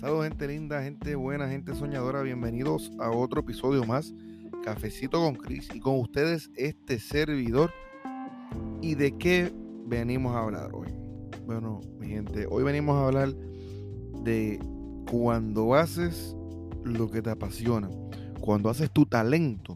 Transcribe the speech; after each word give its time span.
Saludos 0.00 0.28
gente 0.28 0.48
linda, 0.48 0.82
gente 0.82 1.14
buena, 1.14 1.46
gente 1.46 1.74
soñadora. 1.74 2.22
Bienvenidos 2.22 2.90
a 3.00 3.10
otro 3.10 3.40
episodio 3.40 3.84
más. 3.84 4.14
Cafecito 4.64 5.20
con 5.20 5.34
Chris 5.34 5.68
y 5.74 5.78
con 5.78 6.00
ustedes 6.00 6.50
este 6.56 6.98
servidor. 6.98 7.70
¿Y 8.80 8.94
de 8.94 9.18
qué 9.18 9.52
venimos 9.84 10.34
a 10.34 10.40
hablar 10.40 10.70
hoy? 10.72 10.88
Bueno, 11.44 11.82
mi 11.98 12.08
gente, 12.08 12.46
hoy 12.48 12.64
venimos 12.64 12.96
a 12.96 13.08
hablar 13.08 13.34
de 14.24 14.58
cuando 15.10 15.74
haces 15.74 16.34
lo 16.82 17.10
que 17.10 17.20
te 17.20 17.28
apasiona, 17.28 17.90
cuando 18.40 18.70
haces 18.70 18.90
tu 18.90 19.04
talento, 19.04 19.74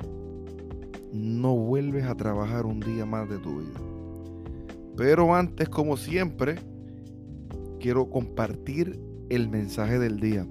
no 1.13 1.55
vuelves 1.55 2.07
a 2.07 2.15
trabajar 2.15 2.65
un 2.65 2.81
día 2.81 3.05
más 3.05 3.29
de 3.29 3.37
tu 3.37 3.59
vida. 3.59 3.79
Pero 4.97 5.35
antes, 5.35 5.69
como 5.69 5.99
siempre, 5.99 6.57
quiero 7.79 8.09
compartir 8.09 8.99
el 9.31 9.49
mensaje 9.49 9.99
del 9.99 10.21
día. 10.21 10.47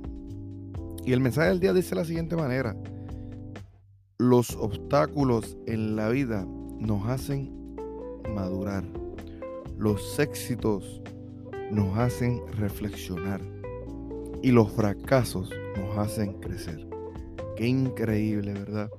Y 1.05 1.13
el 1.13 1.20
mensaje 1.20 1.50
del 1.50 1.59
día 1.59 1.73
dice 1.73 1.91
de 1.91 1.95
la 1.95 2.05
siguiente 2.05 2.36
manera. 2.36 2.76
Los 4.18 4.55
obstáculos 4.55 5.58
en 5.66 5.96
la 5.96 6.09
vida 6.09 6.46
nos 6.80 7.08
hacen 7.08 7.76
madurar. 8.34 8.84
Los 9.77 10.20
éxitos 10.20 11.02
nos 11.72 11.98
hacen 11.98 12.41
reflexionar. 12.58 13.41
Y 14.41 14.52
los 14.52 14.72
fracasos 14.72 15.49
nos 15.77 15.98
hacen 15.98 16.34
crecer. 16.40 16.88
Qué 17.55 17.68
increíble, 17.68 18.54
¿verdad? 18.54 18.90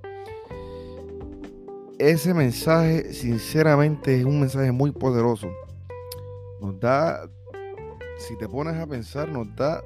Ese 1.98 2.34
mensaje, 2.34 3.12
sinceramente, 3.12 4.18
es 4.18 4.24
un 4.24 4.40
mensaje 4.40 4.72
muy 4.72 4.90
poderoso. 4.90 5.48
Nos 6.60 6.78
da 6.80 7.30
si 8.18 8.36
te 8.36 8.48
pones 8.48 8.76
a 8.76 8.86
pensar, 8.86 9.28
nos 9.28 9.54
da 9.56 9.82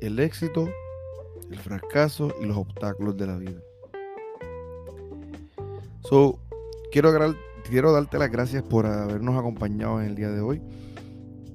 el 0.00 0.18
éxito, 0.18 0.68
el 1.50 1.58
fracaso 1.58 2.34
y 2.40 2.46
los 2.46 2.56
obstáculos 2.56 3.16
de 3.16 3.26
la 3.26 3.36
vida. 3.36 3.60
So, 6.02 6.38
quiero, 6.92 7.10
quiero 7.68 7.92
darte 7.92 8.18
las 8.18 8.30
gracias 8.30 8.62
por 8.62 8.86
habernos 8.86 9.38
acompañado 9.38 10.00
en 10.00 10.08
el 10.08 10.14
día 10.14 10.30
de 10.30 10.40
hoy. 10.40 10.62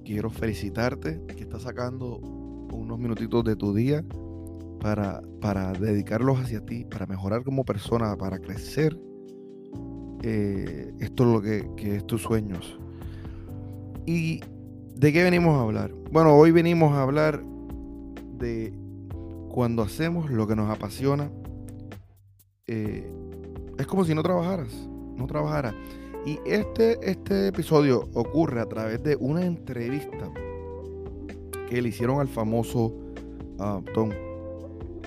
Quiero 0.03 0.29
felicitarte 0.29 1.21
que 1.27 1.43
estás 1.43 1.63
sacando 1.63 2.17
unos 2.17 2.97
minutitos 2.97 3.43
de 3.43 3.55
tu 3.55 3.73
día 3.73 4.03
para, 4.79 5.21
para 5.41 5.73
dedicarlos 5.73 6.39
hacia 6.39 6.65
ti, 6.65 6.85
para 6.85 7.05
mejorar 7.05 7.43
como 7.43 7.63
persona, 7.63 8.15
para 8.15 8.39
crecer. 8.39 8.97
Eh, 10.23 10.91
esto 10.99 11.23
es 11.23 11.29
lo 11.29 11.41
que, 11.41 11.69
que 11.77 11.97
es 11.97 12.07
tus 12.07 12.23
sueños. 12.23 12.79
Y 14.05 14.41
¿De 14.99 15.13
qué 15.13 15.23
venimos 15.23 15.57
a 15.57 15.61
hablar? 15.61 15.93
Bueno, 16.11 16.35
hoy 16.35 16.51
venimos 16.51 16.91
a 16.91 17.03
hablar 17.03 17.41
de 18.37 18.73
cuando 19.47 19.81
hacemos 19.81 20.29
lo 20.29 20.45
que 20.45 20.57
nos 20.57 20.69
apasiona. 20.69 21.31
Eh, 22.67 23.09
es 23.77 23.87
como 23.87 24.03
si 24.03 24.13
no 24.13 24.21
trabajaras, 24.23 24.73
no 25.15 25.25
trabajara. 25.25 25.73
Y 26.25 26.37
este, 26.45 26.99
este 27.09 27.47
episodio 27.47 28.09
ocurre 28.13 28.59
a 28.59 28.65
través 28.65 29.01
de 29.01 29.15
una 29.15 29.45
entrevista 29.45 30.33
que 31.69 31.81
le 31.81 31.87
hicieron 31.87 32.19
al 32.19 32.27
famoso 32.27 32.93
ah, 33.57 33.79
Tom, 33.93 34.09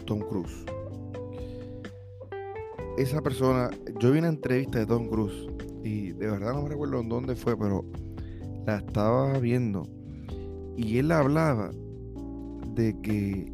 Tom 0.06 0.20
Cruise. 0.20 0.64
Esa 2.96 3.20
persona, 3.20 3.70
yo 4.00 4.10
vi 4.10 4.20
una 4.20 4.28
entrevista 4.28 4.78
de 4.78 4.86
Tom 4.86 5.10
Cruise 5.10 5.48
y 5.84 6.12
de 6.12 6.30
verdad 6.30 6.54
no 6.54 6.62
me 6.62 6.70
recuerdo 6.70 6.98
en 6.98 7.10
dónde 7.10 7.36
fue, 7.36 7.58
pero 7.58 7.84
la 8.66 8.76
estaba 8.76 9.38
viendo 9.38 9.84
y 10.76 10.98
él 10.98 11.12
hablaba 11.12 11.70
de 12.74 12.96
que, 13.02 13.52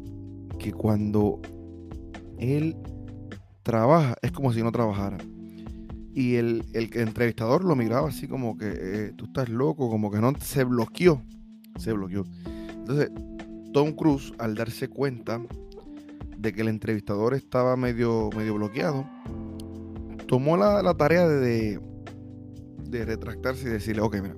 que 0.57 0.71
cuando 0.71 1.41
él 2.37 2.75
trabaja 3.63 4.15
es 4.21 4.31
como 4.31 4.53
si 4.53 4.63
no 4.63 4.71
trabajara. 4.71 5.17
Y 6.13 6.35
el, 6.35 6.65
el 6.73 6.89
entrevistador 6.97 7.63
lo 7.63 7.75
miraba 7.75 8.09
así 8.09 8.27
como 8.27 8.57
que 8.57 8.67
eh, 8.67 9.13
tú 9.15 9.25
estás 9.25 9.47
loco, 9.49 9.89
como 9.89 10.09
que 10.09 10.19
no 10.19 10.33
se 10.39 10.63
bloqueó. 10.63 11.21
Se 11.77 11.93
bloqueó. 11.93 12.25
Entonces, 12.71 13.11
Tom 13.73 13.93
Cruise, 13.93 14.33
al 14.39 14.55
darse 14.55 14.87
cuenta 14.87 15.41
de 16.37 16.53
que 16.53 16.61
el 16.61 16.67
entrevistador 16.67 17.35
estaba 17.35 17.75
medio, 17.75 18.29
medio 18.35 18.55
bloqueado, 18.55 19.07
tomó 20.27 20.57
la, 20.57 20.81
la 20.81 20.95
tarea 20.95 21.27
de, 21.27 21.79
de 22.89 23.05
retractarse 23.05 23.67
y 23.67 23.71
decirle, 23.71 24.01
ok, 24.01 24.15
mira, 24.21 24.35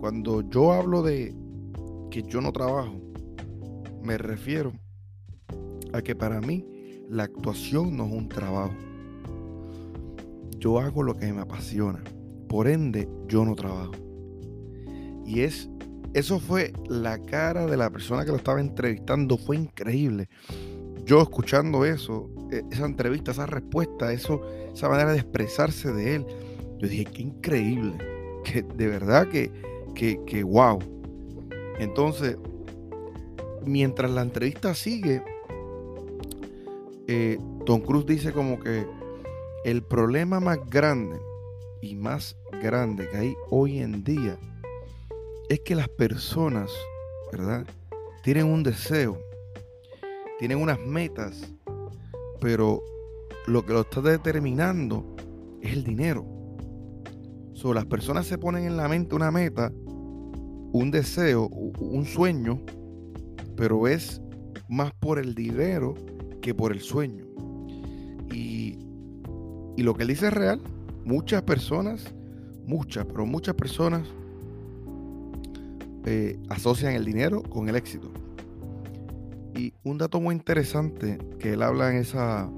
cuando 0.00 0.48
yo 0.48 0.72
hablo 0.72 1.02
de 1.02 1.34
que 2.10 2.22
yo 2.22 2.40
no 2.40 2.52
trabajo, 2.52 3.00
me 4.02 4.18
refiero 4.18 4.72
a 5.92 6.02
que 6.02 6.14
para 6.14 6.40
mí 6.40 6.64
la 7.08 7.24
actuación 7.24 7.96
no 7.96 8.06
es 8.06 8.12
un 8.12 8.28
trabajo. 8.28 8.74
Yo 10.58 10.78
hago 10.78 11.02
lo 11.02 11.14
que 11.14 11.32
me 11.32 11.40
apasiona. 11.40 12.02
Por 12.48 12.68
ende, 12.68 13.08
yo 13.28 13.44
no 13.44 13.54
trabajo. 13.54 13.92
Y 15.24 15.40
es 15.40 15.68
eso 16.14 16.40
fue 16.40 16.72
la 16.88 17.18
cara 17.18 17.66
de 17.66 17.76
la 17.76 17.90
persona 17.90 18.24
que 18.24 18.30
lo 18.30 18.38
estaba 18.38 18.60
entrevistando, 18.60 19.36
fue 19.36 19.56
increíble. 19.56 20.28
Yo 21.04 21.20
escuchando 21.20 21.84
eso, 21.84 22.30
e, 22.50 22.62
esa 22.70 22.86
entrevista, 22.86 23.30
esa 23.30 23.46
respuesta, 23.46 24.12
eso, 24.12 24.40
esa 24.72 24.88
manera 24.88 25.12
de 25.12 25.18
expresarse 25.18 25.92
de 25.92 26.16
él, 26.16 26.26
yo 26.78 26.88
dije, 26.88 27.04
qué 27.04 27.22
increíble, 27.22 27.98
que 28.44 28.62
de 28.62 28.86
verdad 28.86 29.28
que 29.28 29.50
que, 29.98 30.44
wow. 30.44 30.78
Entonces, 31.78 32.36
mientras 33.64 34.10
la 34.10 34.22
entrevista 34.22 34.74
sigue, 34.74 35.22
eh, 37.08 37.38
Tom 37.66 37.80
Cruise 37.80 38.06
dice 38.06 38.32
como 38.32 38.60
que 38.60 38.86
el 39.64 39.82
problema 39.82 40.38
más 40.40 40.58
grande 40.70 41.18
y 41.82 41.96
más 41.96 42.36
grande 42.62 43.08
que 43.08 43.16
hay 43.16 43.34
hoy 43.50 43.80
en 43.80 44.04
día 44.04 44.38
es 45.48 45.60
que 45.60 45.74
las 45.74 45.88
personas, 45.88 46.70
¿verdad? 47.32 47.66
Tienen 48.22 48.46
un 48.46 48.62
deseo, 48.62 49.18
tienen 50.38 50.58
unas 50.58 50.78
metas, 50.78 51.52
pero 52.40 52.82
lo 53.46 53.64
que 53.64 53.72
lo 53.72 53.80
está 53.80 54.00
determinando 54.00 55.16
es 55.60 55.72
el 55.72 55.82
dinero. 55.82 56.24
So, 57.54 57.74
las 57.74 57.86
personas 57.86 58.26
se 58.26 58.38
ponen 58.38 58.64
en 58.64 58.76
la 58.76 58.86
mente 58.86 59.16
una 59.16 59.32
meta 59.32 59.72
un 60.72 60.90
deseo, 60.90 61.46
un 61.46 62.04
sueño, 62.04 62.60
pero 63.56 63.88
es 63.88 64.20
más 64.68 64.92
por 64.92 65.18
el 65.18 65.34
dinero 65.34 65.94
que 66.40 66.54
por 66.54 66.72
el 66.72 66.80
sueño. 66.80 67.24
Y, 68.32 68.78
lo 69.78 69.94
que 69.94 70.02
él 70.02 70.08
dice 70.08 70.26
es 70.26 70.32
real. 70.32 70.60
Muchas 71.04 71.42
personas, 71.42 72.12
muchas, 72.66 73.06
pero 73.06 73.24
muchas 73.24 73.54
personas 73.54 74.06
eh, 76.04 76.38
asocian 76.50 76.94
el 76.94 77.04
dinero 77.04 77.42
con 77.42 77.68
el 77.68 77.76
éxito. 77.76 78.10
Y 79.54 79.72
un 79.84 79.98
dato 79.98 80.20
muy 80.20 80.34
interesante 80.34 81.18
que 81.38 81.54
él 81.54 81.62
habla 81.62 81.90
en 81.90 81.98
esa, 81.98 82.50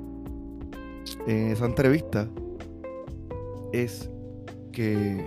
en 1.27 1.47
esa 1.49 1.67
entrevista 1.67 2.29
es 3.73 4.11
que 4.73 5.25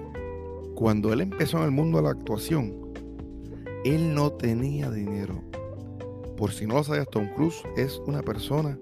cuando 0.76 1.14
él 1.14 1.22
empezó 1.22 1.58
en 1.60 1.66
el 1.66 1.72
mundo 1.72 1.98
de 1.98 2.04
la 2.04 2.10
actuación, 2.12 2.74
él 3.86 4.14
no 4.14 4.32
tenía 4.32 4.90
dinero. 4.90 5.44
Por 6.38 6.52
si 6.52 6.66
no 6.66 6.76
lo 6.76 6.84
sabías, 6.84 7.10
Tom 7.10 7.28
Cruise 7.36 7.64
es 7.78 8.02
una 8.08 8.22
persona 8.22 8.78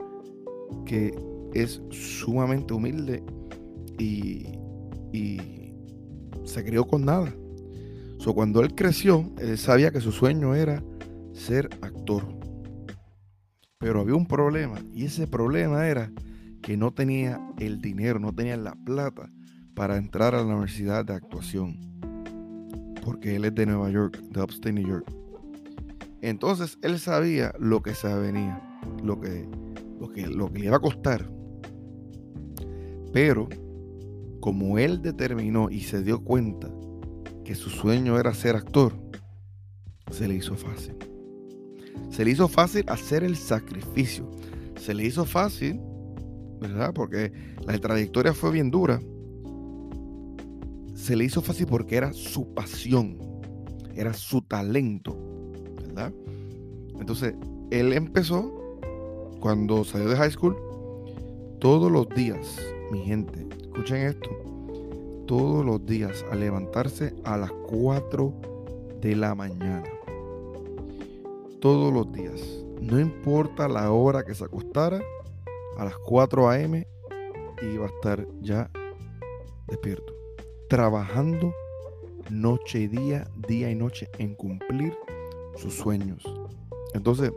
que 0.86 1.14
es 1.54 1.82
sumamente 1.90 2.74
humilde 2.74 3.24
y, 3.98 4.46
se 6.44 6.66
crió 6.66 6.86
con 6.86 7.06
nada. 7.06 7.34
So, 8.18 8.34
cuando 8.34 8.62
él 8.62 8.74
creció, 8.74 9.30
él 9.38 9.58
sabía 9.58 9.92
que 9.92 10.02
su 10.02 10.12
sueño 10.12 10.56
era 10.56 10.84
ser 11.34 11.70
actor. 11.82 12.24
Pero 13.78 14.02
había 14.02 14.16
un 14.16 14.28
problema 14.28 14.80
y 14.94 15.06
ese 15.06 15.28
problema 15.28 15.88
era 15.88 16.12
que 16.62 16.78
no 16.78 16.92
tenía 16.94 17.40
el 17.60 17.80
dinero, 17.80 18.20
no 18.20 18.34
tenía 18.34 18.58
la 18.58 18.76
plata 18.76 19.30
para 19.76 19.98
entrar 19.98 20.36
a 20.36 20.40
la 20.40 20.46
universidad 20.46 21.06
de 21.06 21.14
actuación. 21.14 21.80
Porque 23.04 23.36
él 23.36 23.46
es 23.46 23.56
de 23.56 23.66
Nueva 23.66 23.90
York, 23.90 24.20
de 24.20 24.42
Upstate 24.42 24.74
New 24.74 24.88
York. 24.88 25.12
Entonces 26.22 26.78
él 26.82 27.00
sabía 27.00 27.54
lo 27.60 27.82
que 27.82 27.96
se 27.96 28.14
venía, 28.14 28.62
lo 29.04 29.20
que, 29.20 29.48
lo 30.00 30.12
que, 30.12 30.28
lo 30.28 30.52
que 30.52 30.60
le 30.60 30.66
iba 30.66 30.78
a 30.78 30.82
costar. 30.82 31.28
Pero 33.12 33.50
como 34.40 34.78
él 34.78 35.02
determinó 35.02 35.70
y 35.70 35.82
se 35.82 36.04
dio 36.04 36.24
cuenta 36.24 36.70
que 37.44 37.56
su 37.56 37.70
sueño 37.70 38.20
era 38.20 38.34
ser 38.34 38.56
actor, 38.56 38.94
se 40.12 40.28
le 40.28 40.36
hizo 40.36 40.56
fácil. 40.56 40.96
Se 42.10 42.26
le 42.26 42.32
hizo 42.32 42.48
fácil 42.48 42.84
hacer 42.88 43.24
el 43.24 43.36
sacrificio. 43.36 44.30
Se 44.78 44.94
le 44.94 45.06
hizo 45.06 45.26
fácil, 45.26 45.80
¿verdad? 46.60 46.94
Porque 46.94 47.32
la 47.66 47.78
trayectoria 47.80 48.34
fue 48.34 48.52
bien 48.52 48.70
dura 48.70 49.00
se 51.02 51.16
le 51.16 51.26
hizo 51.26 51.42
fácil 51.42 51.66
porque 51.66 51.96
era 51.96 52.14
su 52.14 52.54
pasión, 52.54 53.18
era 53.96 54.14
su 54.14 54.44
talento, 54.44 55.18
¿verdad? 55.82 56.14
Entonces, 57.00 57.34
él 57.72 57.92
empezó 57.94 58.78
cuando 59.40 59.84
salió 59.84 60.10
de 60.10 60.16
high 60.16 60.30
school 60.30 60.56
todos 61.60 61.92
los 61.92 62.08
días, 62.10 62.56
mi 62.92 63.00
gente, 63.00 63.48
escuchen 63.64 63.98
esto, 63.98 64.30
todos 65.26 65.66
los 65.66 65.84
días 65.88 66.24
a 66.32 66.36
levantarse 66.36 67.16
a 67.24 67.36
las 67.36 67.52
4 67.52 68.34
de 69.02 69.16
la 69.16 69.34
mañana. 69.34 69.90
Todos 71.62 71.92
los 71.92 72.12
días. 72.12 72.42
No 72.80 73.00
importa 73.00 73.68
la 73.68 73.92
hora 73.92 74.24
que 74.24 74.36
se 74.36 74.44
acostara, 74.44 75.02
a 75.78 75.86
las 75.86 75.98
4 76.06 76.50
a.m. 76.50 76.88
iba 77.74 77.86
a 77.86 77.90
estar 77.90 78.28
ya 78.42 78.70
despierto. 79.68 80.21
Trabajando 80.72 81.54
noche 82.30 82.84
y 82.84 82.88
día, 82.88 83.30
día 83.46 83.70
y 83.70 83.76
noche 83.76 84.08
en 84.20 84.36
cumplir 84.36 84.94
sus 85.58 85.74
sueños. 85.74 86.24
Entonces, 86.94 87.34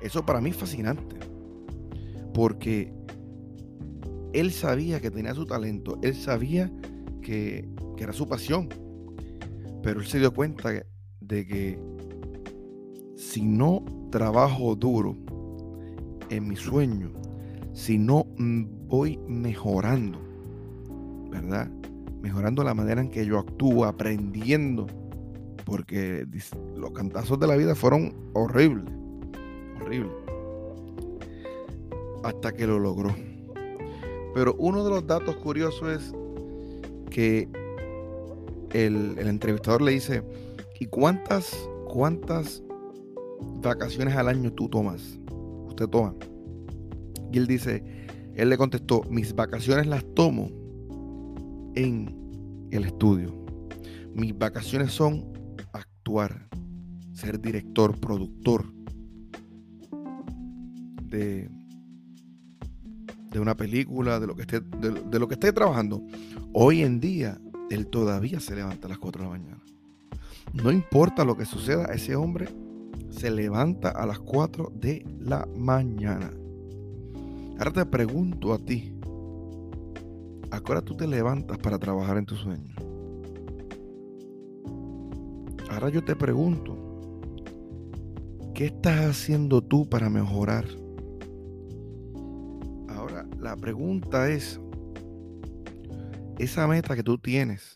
eso 0.00 0.24
para 0.24 0.40
mí 0.40 0.48
es 0.48 0.56
fascinante. 0.56 1.18
Porque 2.32 2.90
él 4.32 4.50
sabía 4.50 4.98
que 4.98 5.10
tenía 5.10 5.34
su 5.34 5.44
talento, 5.44 5.98
él 6.00 6.14
sabía 6.14 6.72
que, 7.20 7.68
era 7.98 8.14
su 8.14 8.26
pasión. 8.26 8.70
Pero 9.82 10.00
él 10.00 10.06
se 10.06 10.18
dio 10.18 10.32
cuenta 10.32 10.70
de 11.20 11.46
que 11.46 11.78
si 13.14 13.42
no 13.42 13.84
trabajo 14.10 14.74
duro 14.74 15.18
en 16.30 16.48
mi 16.48 16.56
sueño, 16.56 17.12
si 17.74 17.98
no 17.98 18.24
voy 18.38 19.18
mejorando, 19.28 20.18
¿verdad? 21.30 21.70
Mejorando 22.26 22.64
la 22.64 22.74
manera 22.74 23.00
en 23.00 23.08
que 23.08 23.24
yo 23.24 23.38
actúo, 23.38 23.84
aprendiendo, 23.84 24.88
porque 25.64 26.26
los 26.74 26.90
cantazos 26.90 27.38
de 27.38 27.46
la 27.46 27.54
vida 27.54 27.76
fueron 27.76 28.16
horribles, 28.32 28.92
horribles, 29.80 30.10
hasta 32.24 32.50
que 32.50 32.66
lo 32.66 32.80
logró. 32.80 33.14
Pero 34.34 34.56
uno 34.58 34.82
de 34.82 34.90
los 34.90 35.06
datos 35.06 35.36
curiosos 35.36 36.02
es 36.02 36.14
que 37.10 37.48
el, 38.72 39.16
entrevistador 39.20 39.82
le 39.82 39.92
dice, 39.92 40.24
¿y 40.80 40.86
cuántas, 40.86 41.56
cuántas 41.86 42.60
vacaciones 43.62 44.16
al 44.16 44.26
año 44.26 44.52
tú 44.52 44.68
tomas? 44.68 45.20
Usted 45.68 45.86
toma. 45.86 46.12
Y 47.30 47.38
él 47.38 47.46
dice, 47.46 47.84
él 48.34 48.48
le 48.48 48.58
contestó, 48.58 49.04
mis 49.10 49.32
vacaciones 49.32 49.86
las 49.86 50.04
tomo 50.16 50.65
en 51.76 52.68
el 52.72 52.84
estudio. 52.84 53.32
Mis 54.14 54.36
vacaciones 54.36 54.92
son 54.92 55.32
actuar, 55.72 56.48
ser 57.12 57.40
director, 57.40 57.98
productor 58.00 58.72
de, 61.02 61.48
de 63.30 63.40
una 63.40 63.56
película, 63.56 64.18
de 64.18 64.26
lo 64.26 64.34
que 64.34 64.42
esté, 64.42 64.60
de, 64.60 65.18
lo 65.18 65.28
que 65.28 65.34
esté 65.34 65.52
trabajando. 65.52 66.02
Hoy 66.52 66.82
en 66.82 67.00
día, 67.00 67.38
él 67.70 67.86
todavía 67.88 68.40
se 68.40 68.56
levanta 68.56 68.86
a 68.86 68.90
las 68.90 68.98
4 68.98 69.22
de 69.22 69.28
la 69.28 69.38
mañana. 69.38 69.62
No 70.52 70.72
importa 70.72 71.24
lo 71.24 71.36
que 71.36 71.44
suceda, 71.44 71.86
ese 71.86 72.16
hombre 72.16 72.48
se 73.10 73.30
levanta 73.30 73.90
a 73.90 74.06
las 74.06 74.18
4 74.18 74.72
de 74.74 75.04
la 75.20 75.46
mañana. 75.54 76.32
Ahora 77.58 77.72
te 77.72 77.86
pregunto 77.86 78.52
a 78.52 78.58
ti, 78.58 78.95
¿a 80.50 80.60
tú 80.82 80.96
te 80.96 81.06
levantas 81.06 81.58
para 81.58 81.78
trabajar 81.78 82.18
en 82.18 82.26
tu 82.26 82.36
sueño? 82.36 82.74
Ahora 85.70 85.88
yo 85.88 86.04
te 86.04 86.14
pregunto, 86.16 86.76
¿qué 88.54 88.66
estás 88.66 89.00
haciendo 89.10 89.62
tú 89.62 89.88
para 89.88 90.08
mejorar? 90.08 90.64
la 93.40 93.56
pregunta 93.56 94.28
es, 94.28 94.60
esa 96.38 96.66
meta 96.66 96.96
que 96.96 97.02
tú 97.02 97.16
tienes, 97.16 97.74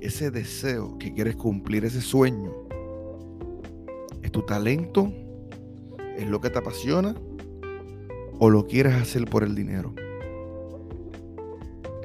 ese 0.00 0.30
deseo 0.30 0.96
que 0.98 1.12
quieres 1.12 1.36
cumplir, 1.36 1.84
ese 1.84 2.00
sueño, 2.00 2.50
¿es 4.22 4.32
tu 4.32 4.42
talento? 4.42 5.12
¿Es 6.16 6.26
lo 6.28 6.40
que 6.40 6.50
te 6.50 6.58
apasiona? 6.58 7.14
¿O 8.38 8.48
lo 8.48 8.66
quieres 8.66 8.94
hacer 8.94 9.26
por 9.26 9.44
el 9.44 9.54
dinero? 9.54 9.94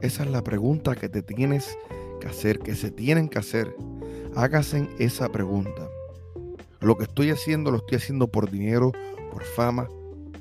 Esa 0.01 0.23
es 0.23 0.29
la 0.29 0.43
pregunta 0.43 0.95
que 0.95 1.09
te 1.09 1.21
tienes 1.21 1.77
que 2.21 2.27
hacer, 2.27 2.59
que 2.59 2.75
se 2.75 2.89
tienen 2.89 3.27
que 3.27 3.39
hacer. 3.39 3.75
Háganse 4.33 4.87
esa 4.97 5.29
pregunta. 5.29 5.89
Lo 6.79 6.97
que 6.97 7.03
estoy 7.03 7.31
haciendo 7.31 7.71
lo 7.71 7.77
estoy 7.77 7.97
haciendo 7.97 8.27
por 8.29 8.49
dinero, 8.49 8.93
por 9.31 9.43
fama, 9.43 9.89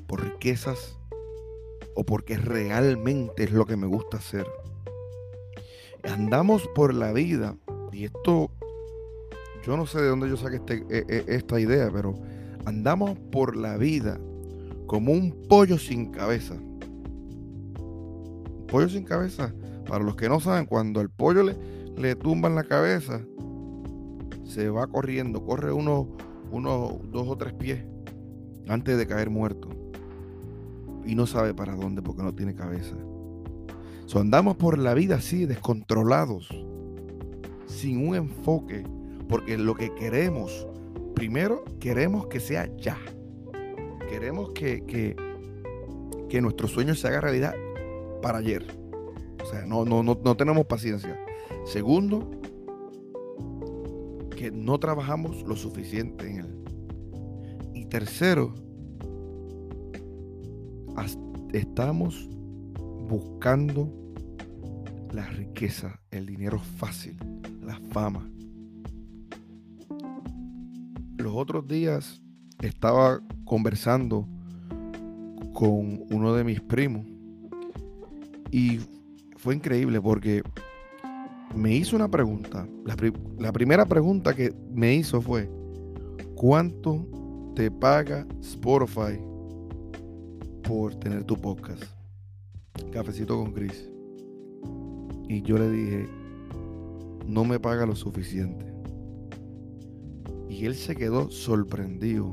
por 0.07 0.23
riquezas, 0.23 0.97
o 1.93 2.05
porque 2.05 2.37
realmente 2.37 3.43
es 3.43 3.51
lo 3.51 3.65
que 3.65 3.75
me 3.75 3.87
gusta 3.87 4.17
hacer. 4.17 4.47
Andamos 6.03 6.65
por 6.73 6.93
la 6.93 7.11
vida, 7.11 7.57
y 7.91 8.05
esto, 8.05 8.51
yo 9.65 9.75
no 9.75 9.85
sé 9.85 9.99
de 9.99 10.07
dónde 10.07 10.29
yo 10.29 10.37
saqué 10.37 10.55
este, 10.55 10.85
e, 10.89 11.05
e, 11.09 11.35
esta 11.35 11.59
idea, 11.59 11.91
pero 11.91 12.15
andamos 12.65 13.17
por 13.31 13.57
la 13.57 13.75
vida 13.75 14.17
como 14.87 15.11
un 15.11 15.47
pollo 15.49 15.77
sin 15.77 16.11
cabeza. 16.11 16.55
Pollo 18.69 18.89
sin 18.89 19.03
cabeza, 19.03 19.53
para 19.87 20.03
los 20.03 20.15
que 20.15 20.29
no 20.29 20.39
saben, 20.39 20.65
cuando 20.65 20.99
al 20.99 21.09
pollo 21.09 21.43
le, 21.43 21.55
le 21.97 22.15
tumban 22.15 22.55
la 22.55 22.63
cabeza, 22.63 23.21
se 24.45 24.69
va 24.69 24.87
corriendo, 24.87 25.43
corre 25.43 25.71
unos 25.71 26.07
uno, 26.51 26.99
dos 27.11 27.27
o 27.27 27.37
tres 27.37 27.53
pies 27.53 27.83
antes 28.67 28.97
de 28.97 29.07
caer 29.07 29.29
muerto 29.29 29.69
y 31.05 31.15
no 31.15 31.25
sabe 31.25 31.53
para 31.53 31.75
dónde 31.75 32.01
porque 32.01 32.23
no 32.23 32.33
tiene 32.33 32.55
cabeza. 32.55 32.95
So, 34.05 34.19
andamos 34.19 34.57
por 34.57 34.77
la 34.77 34.93
vida 34.93 35.15
así, 35.15 35.45
descontrolados, 35.45 36.49
sin 37.67 38.07
un 38.07 38.15
enfoque, 38.15 38.83
porque 39.27 39.57
lo 39.57 39.75
que 39.75 39.93
queremos, 39.93 40.67
primero 41.15 41.63
queremos 41.79 42.27
que 42.27 42.39
sea 42.39 42.75
ya. 42.77 42.97
Queremos 44.09 44.51
que, 44.51 44.83
que, 44.85 45.15
que 46.27 46.41
nuestro 46.41 46.67
sueño 46.67 46.95
se 46.95 47.07
haga 47.07 47.21
realidad 47.21 47.53
para 48.21 48.39
ayer. 48.39 48.65
O 49.43 49.45
sea, 49.45 49.65
no, 49.65 49.85
no, 49.85 50.03
no, 50.03 50.19
no 50.23 50.37
tenemos 50.37 50.65
paciencia. 50.65 51.17
Segundo, 51.65 52.29
que 54.35 54.51
no 54.51 54.79
trabajamos 54.79 55.43
lo 55.43 55.55
suficiente 55.55 56.29
en 56.29 56.39
él. 56.39 56.63
Y 57.73 57.85
tercero, 57.85 58.53
estamos 61.53 62.29
buscando 63.07 63.91
la 65.11 65.25
riqueza, 65.27 65.99
el 66.11 66.25
dinero 66.25 66.59
fácil, 66.59 67.17
la 67.63 67.79
fama. 67.91 68.29
Los 71.17 71.33
otros 71.35 71.67
días 71.67 72.21
estaba 72.61 73.21
conversando 73.45 74.27
con 75.53 76.03
uno 76.11 76.33
de 76.35 76.43
mis 76.43 76.61
primos 76.61 77.05
y 78.51 78.79
fue 79.37 79.55
increíble 79.55 80.01
porque 80.01 80.43
me 81.55 81.75
hizo 81.75 81.95
una 81.95 82.09
pregunta. 82.09 82.67
La, 83.37 83.51
primera 83.51 83.85
pregunta 83.85 84.35
que 84.35 84.53
me 84.71 84.95
hizo 84.95 85.21
fue, 85.21 85.49
¿cuánto 86.35 87.05
te 87.55 87.71
paga 87.71 88.25
Spotify 88.41 89.19
por 90.69 90.93
tener 90.95 91.23
tu 91.23 91.35
podcast, 91.35 91.83
Cafecito 92.91 93.35
con 93.35 93.51
Chris. 93.53 93.89
Y 95.27 95.41
yo 95.41 95.57
le 95.57 95.69
dije, 95.69 96.07
no 97.25 97.43
me 97.43 97.59
paga 97.59 97.87
lo 97.87 97.95
suficiente. 97.95 98.71
Y 100.47 100.65
él 100.65 100.75
se 100.75 100.95
quedó 100.95 101.31
sorprendido. 101.31 102.31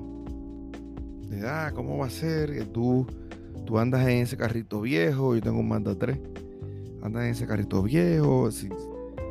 De, 1.30 1.49
ah, 1.49 1.73
¿cómo 1.75 1.96
va 1.96 2.06
a 2.06 2.11
ser 2.11 2.52
que 2.52 2.66
tú, 2.66 3.06
tú 3.66 3.78
andas 3.78 4.06
en 4.06 4.18
ese 4.18 4.37
carrito 4.37 4.80
viejo? 4.80 5.35
Yo 5.35 5.42
tengo 5.42 5.58
un 5.58 5.68
Manda 5.68 5.94
3. 5.94 6.18
Andas 7.02 7.25
en 7.25 7.30
ese 7.30 7.46
carrito 7.46 7.82
viejo. 7.82 8.50
Si, 8.50 8.70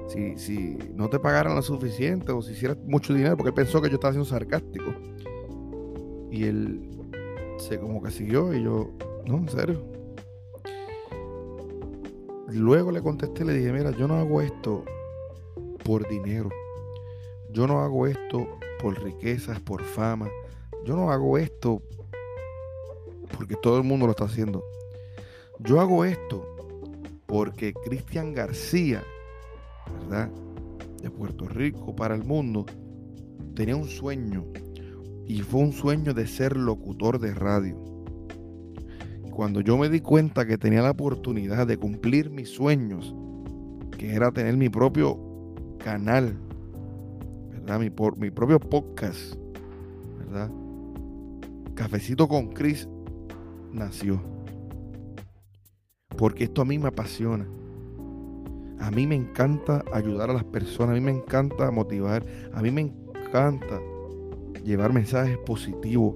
si, 0.08 0.38
si 0.38 0.78
no 0.94 1.10
te 1.10 1.18
pagaran 1.18 1.56
lo 1.56 1.62
suficiente 1.64 2.32
o 2.32 2.42
si 2.42 2.52
hicieras 2.52 2.78
mucho 2.86 3.14
dinero, 3.14 3.36
porque 3.36 3.50
él 3.50 3.56
pensó 3.56 3.82
que 3.82 3.90
yo 3.90 3.96
estaba 3.96 4.14
siendo 4.14 4.30
sarcástico. 4.30 4.94
Y 6.30 6.44
él 6.44 6.82
se 7.58 7.80
como 7.80 8.04
que 8.04 8.12
siguió 8.12 8.54
y 8.54 8.64
yo, 8.64 8.92
no, 9.26 9.38
en 9.38 9.50
serio. 9.50 9.84
Luego 12.50 12.92
le 12.92 13.02
contesté 13.02 13.44
le 13.44 13.54
dije, 13.54 13.72
mira, 13.72 13.92
yo 13.92 14.08
no 14.08 14.16
hago 14.16 14.42
esto 14.42 14.84
por 15.84 16.08
dinero. 16.08 16.50
Yo 17.52 17.68
no 17.68 17.82
hago 17.82 18.06
esto 18.06 18.48
por 18.82 19.02
riquezas, 19.02 19.60
por 19.62 19.82
fama. 19.82 20.30
Yo 20.86 20.96
no 20.96 21.12
hago 21.12 21.38
esto 21.38 21.82
porque 23.26 23.56
todo 23.62 23.78
el 23.78 23.84
mundo 23.84 24.06
lo 24.06 24.12
está 24.12 24.26
haciendo. 24.26 24.64
Yo 25.60 25.80
hago 25.80 26.06
esto 26.06 26.46
porque 27.26 27.74
Cristian 27.74 28.34
García, 28.34 29.04
¿verdad? 30.00 30.30
De 31.02 31.10
Puerto 31.10 31.48
Rico 31.48 31.96
para 31.96 32.16
el 32.16 32.24
mundo, 32.24 32.66
tenía 33.56 33.76
un 33.76 33.88
sueño, 33.88 34.46
y 35.26 35.42
fue 35.42 35.62
un 35.62 35.74
sueño 35.74 36.14
de 36.14 36.28
ser 36.28 36.56
locutor 36.56 37.20
de 37.20 37.34
radio. 37.34 37.76
cuando 39.32 39.60
yo 39.60 39.78
me 39.78 39.90
di 39.90 40.00
cuenta 40.00 40.46
que 40.46 40.58
tenía 40.58 40.82
la 40.82 40.92
oportunidad 40.92 41.68
de 41.68 41.76
cumplir 41.76 42.30
mis 42.30 42.48
sueños, 42.48 43.14
que 43.98 44.14
era 44.14 44.32
tener 44.32 44.56
mi 44.56 44.70
propio 44.70 45.20
canal, 45.78 46.38
¿verdad? 47.52 47.82
Mi, 47.82 47.90
por, 47.90 48.16
propio 48.34 48.62
podcast, 48.62 49.36
¿verdad? 50.20 50.50
Cafecito 51.76 52.30
con 52.30 52.54
Chris 52.54 52.88
nació. 53.76 54.20
Porque 56.18 56.46
esto 56.46 56.62
a 56.62 56.66
mí 56.66 56.80
me 56.80 56.88
apasiona. 56.88 57.46
A 58.80 58.92
mí 58.92 59.08
me 59.08 59.16
encanta 59.16 59.84
ayudar 59.94 60.30
a 60.30 60.34
las 60.34 60.44
personas, 60.44 60.92
a 60.92 60.94
mí 60.94 61.02
me 61.02 61.12
encanta 61.12 61.72
motivar, 61.72 62.26
a 62.54 62.62
mí 62.62 62.72
me 62.72 62.82
encanta 62.82 63.82
llevar 64.64 64.94
mensajes 64.94 65.38
positivos, 65.40 66.16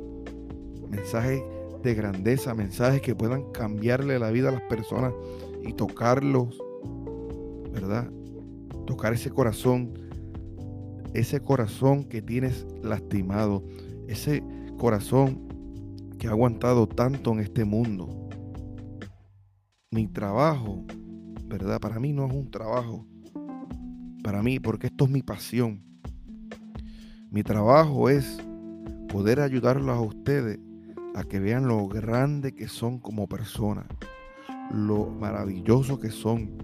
mensajes 0.90 1.42
de 1.84 1.94
grandeza, 1.96 2.54
mensajes 2.54 3.02
que 3.02 3.16
puedan 3.16 3.52
cambiarle 3.52 4.20
la 4.20 4.32
vida 4.32 4.50
a 4.50 4.52
las 4.52 4.62
personas 4.64 5.14
y 5.64 5.74
tocarlos, 5.74 6.62
¿verdad? 7.72 8.10
Tocar 8.86 9.14
ese 9.14 9.30
corazón, 9.30 9.94
ese 11.14 11.40
corazón 11.40 12.04
que 12.04 12.22
tienes 12.22 12.66
lastimado, 12.84 13.64
ese 14.08 14.44
corazón 14.78 15.48
que 16.20 16.28
ha 16.28 16.32
aguantado 16.32 16.86
tanto 16.86 17.32
en 17.32 17.40
este 17.40 17.64
mundo. 17.64 18.30
Mi 19.90 20.08
trabajo, 20.08 20.86
¿verdad? 21.46 21.80
Para 21.80 22.00
mí 22.00 22.12
no 22.12 22.28
es 22.28 22.34
un 22.34 22.52
trabajo. 22.52 23.08
Para 24.22 24.44
mí, 24.44 24.60
porque 24.60 24.88
esto 24.88 25.06
es 25.06 25.12
mi 25.12 25.24
pasión. 25.24 25.82
Mi 27.32 27.42
trabajo 27.42 28.10
es 28.10 28.38
poder 29.08 29.40
ayudarlos 29.40 29.96
a 29.96 30.02
ustedes 30.02 30.60
a 31.16 31.24
que 31.24 31.40
vean 31.40 31.68
lo 31.68 31.88
grande 31.88 32.54
que 32.54 32.68
son 32.68 33.00
como 33.00 33.28
personas, 33.28 33.86
lo 34.72 35.08
maravilloso 35.08 36.00
que 36.00 36.12
son, 36.12 36.58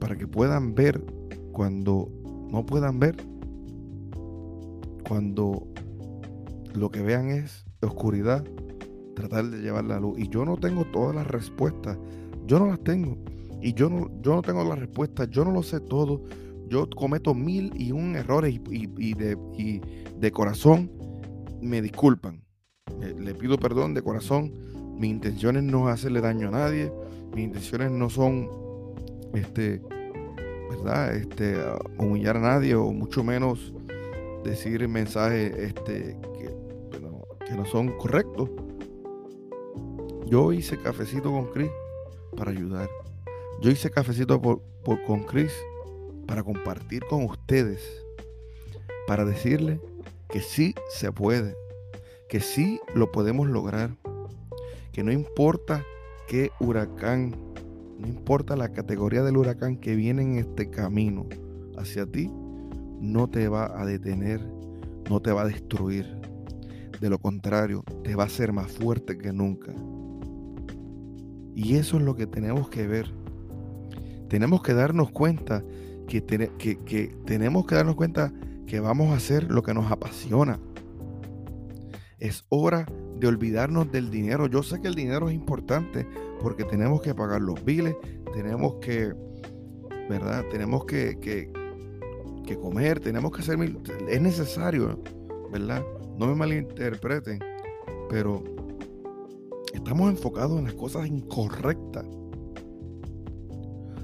para 0.00 0.16
que 0.16 0.26
puedan 0.26 0.74
ver 0.74 1.02
cuando 1.52 2.10
no 2.50 2.66
puedan 2.66 2.98
ver, 2.98 3.16
cuando 5.06 5.68
lo 6.74 6.90
que 6.90 7.02
vean 7.02 7.30
es 7.30 7.65
oscuridad, 7.82 8.44
tratar 9.14 9.46
de 9.46 9.58
llevar 9.58 9.84
la 9.84 9.98
luz. 9.98 10.18
Y 10.18 10.28
yo 10.28 10.44
no 10.44 10.56
tengo 10.56 10.84
todas 10.86 11.14
las 11.14 11.26
respuestas, 11.26 11.98
yo 12.46 12.58
no 12.58 12.66
las 12.66 12.80
tengo. 12.80 13.16
Y 13.60 13.72
yo 13.74 13.88
no, 13.88 14.10
yo 14.22 14.34
no 14.34 14.42
tengo 14.42 14.64
las 14.64 14.78
respuestas, 14.78 15.28
yo 15.30 15.44
no 15.44 15.50
lo 15.50 15.62
sé 15.62 15.80
todo. 15.80 16.22
Yo 16.68 16.88
cometo 16.90 17.34
mil 17.34 17.72
y 17.76 17.92
un 17.92 18.16
errores 18.16 18.58
y, 18.70 19.14
de, 19.14 20.30
corazón 20.32 20.90
me 21.62 21.80
disculpan. 21.80 22.42
Le, 23.00 23.34
pido 23.34 23.56
perdón 23.58 23.94
de 23.94 24.02
corazón. 24.02 24.52
Mis 24.98 25.10
intenciones 25.10 25.62
no 25.62 25.88
es 25.88 25.94
hacerle 25.94 26.20
daño 26.20 26.48
a 26.48 26.52
nadie. 26.52 26.92
Mis 27.34 27.44
intenciones 27.44 27.90
no 27.90 28.10
son 28.10 28.48
este, 29.34 29.80
¿verdad? 30.70 31.14
Este, 31.14 31.56
humillar 31.98 32.36
a 32.36 32.40
nadie 32.40 32.74
o 32.74 32.90
mucho 32.92 33.22
menos 33.22 33.72
decir 34.44 34.86
mensajes 34.88 35.54
este, 35.56 36.16
que, 37.46 37.54
no 37.54 37.64
son 37.64 37.96
correctos. 37.98 38.50
Yo 40.26 40.52
hice 40.52 40.76
cafecito 40.78 41.30
con 41.30 41.46
Chris 41.46 41.70
para 42.36 42.50
ayudar. 42.50 42.88
Yo 43.60 43.70
hice 43.70 43.90
cafecito 43.90 44.40
por, 44.40 44.60
con 45.06 45.22
Chris 45.24 45.52
para 46.26 46.42
compartir 46.42 47.04
con 47.06 47.24
ustedes, 47.24 48.04
para 49.06 49.24
decirle 49.24 49.80
que 50.28 50.40
sí 50.40 50.74
se 50.90 51.12
puede, 51.12 51.54
que 52.28 52.40
sí 52.40 52.80
lo 52.94 53.12
podemos 53.12 53.48
lograr, 53.48 53.96
que 54.92 55.02
no 55.02 55.12
importa 55.12 55.84
qué 56.26 56.50
huracán, 56.58 57.36
no 57.98 58.08
importa 58.08 58.56
la 58.56 58.72
categoría 58.72 59.22
del 59.22 59.36
huracán 59.36 59.76
que 59.76 59.94
viene 59.94 60.22
en 60.22 60.38
este 60.38 60.68
camino 60.68 61.26
hacia 61.78 62.06
ti, 62.06 62.30
no 63.00 63.28
te 63.28 63.48
va 63.48 63.80
a 63.80 63.86
detener, 63.86 64.40
no 65.08 65.20
te 65.20 65.32
va 65.32 65.42
a 65.42 65.46
destruir. 65.46 66.25
De 67.00 67.10
lo 67.10 67.18
contrario, 67.18 67.84
te 68.02 68.14
va 68.14 68.24
a 68.24 68.26
hacer 68.26 68.52
más 68.52 68.72
fuerte 68.72 69.18
que 69.18 69.32
nunca. 69.32 69.72
Y 71.54 71.76
eso 71.76 71.96
es 71.96 72.02
lo 72.02 72.14
que 72.14 72.26
tenemos 72.26 72.68
que 72.68 72.86
ver. 72.86 73.10
Tenemos 74.28 74.62
que 74.62 74.74
darnos 74.74 75.10
cuenta 75.10 75.64
que, 76.06 76.22
que, 76.24 77.16
tenemos 77.24 77.66
que 77.66 77.74
darnos 77.74 77.96
cuenta 77.96 78.32
que 78.66 78.80
vamos 78.80 79.10
a 79.10 79.16
hacer 79.16 79.50
lo 79.50 79.62
que 79.62 79.74
nos 79.74 79.90
apasiona. 79.90 80.60
Es 82.18 82.44
hora 82.48 82.86
de 83.18 83.26
olvidarnos 83.26 83.90
del 83.90 84.10
dinero. 84.10 84.46
Yo 84.46 84.62
sé 84.62 84.80
que 84.80 84.88
el 84.88 84.94
dinero 84.94 85.28
es 85.28 85.34
importante 85.34 86.06
porque 86.40 86.64
tenemos 86.64 87.00
que 87.02 87.14
pagar 87.14 87.40
los 87.40 87.64
biles, 87.64 87.94
tenemos 88.32 88.74
que, 88.80 89.14
¿verdad? 90.08 90.44
Tenemos 90.50 90.84
que, 90.84 91.18
que, 91.20 91.52
que 92.46 92.58
comer, 92.58 93.00
tenemos 93.00 93.32
que 93.32 93.40
hacer... 93.40 93.58
Es 94.08 94.20
necesario, 94.20 95.02
¿verdad? 95.52 95.82
No 96.18 96.26
me 96.26 96.34
malinterpreten, 96.34 97.38
pero 98.08 98.42
estamos 99.74 100.10
enfocados 100.10 100.58
en 100.58 100.64
las 100.64 100.74
cosas 100.74 101.06
incorrectas. 101.06 102.06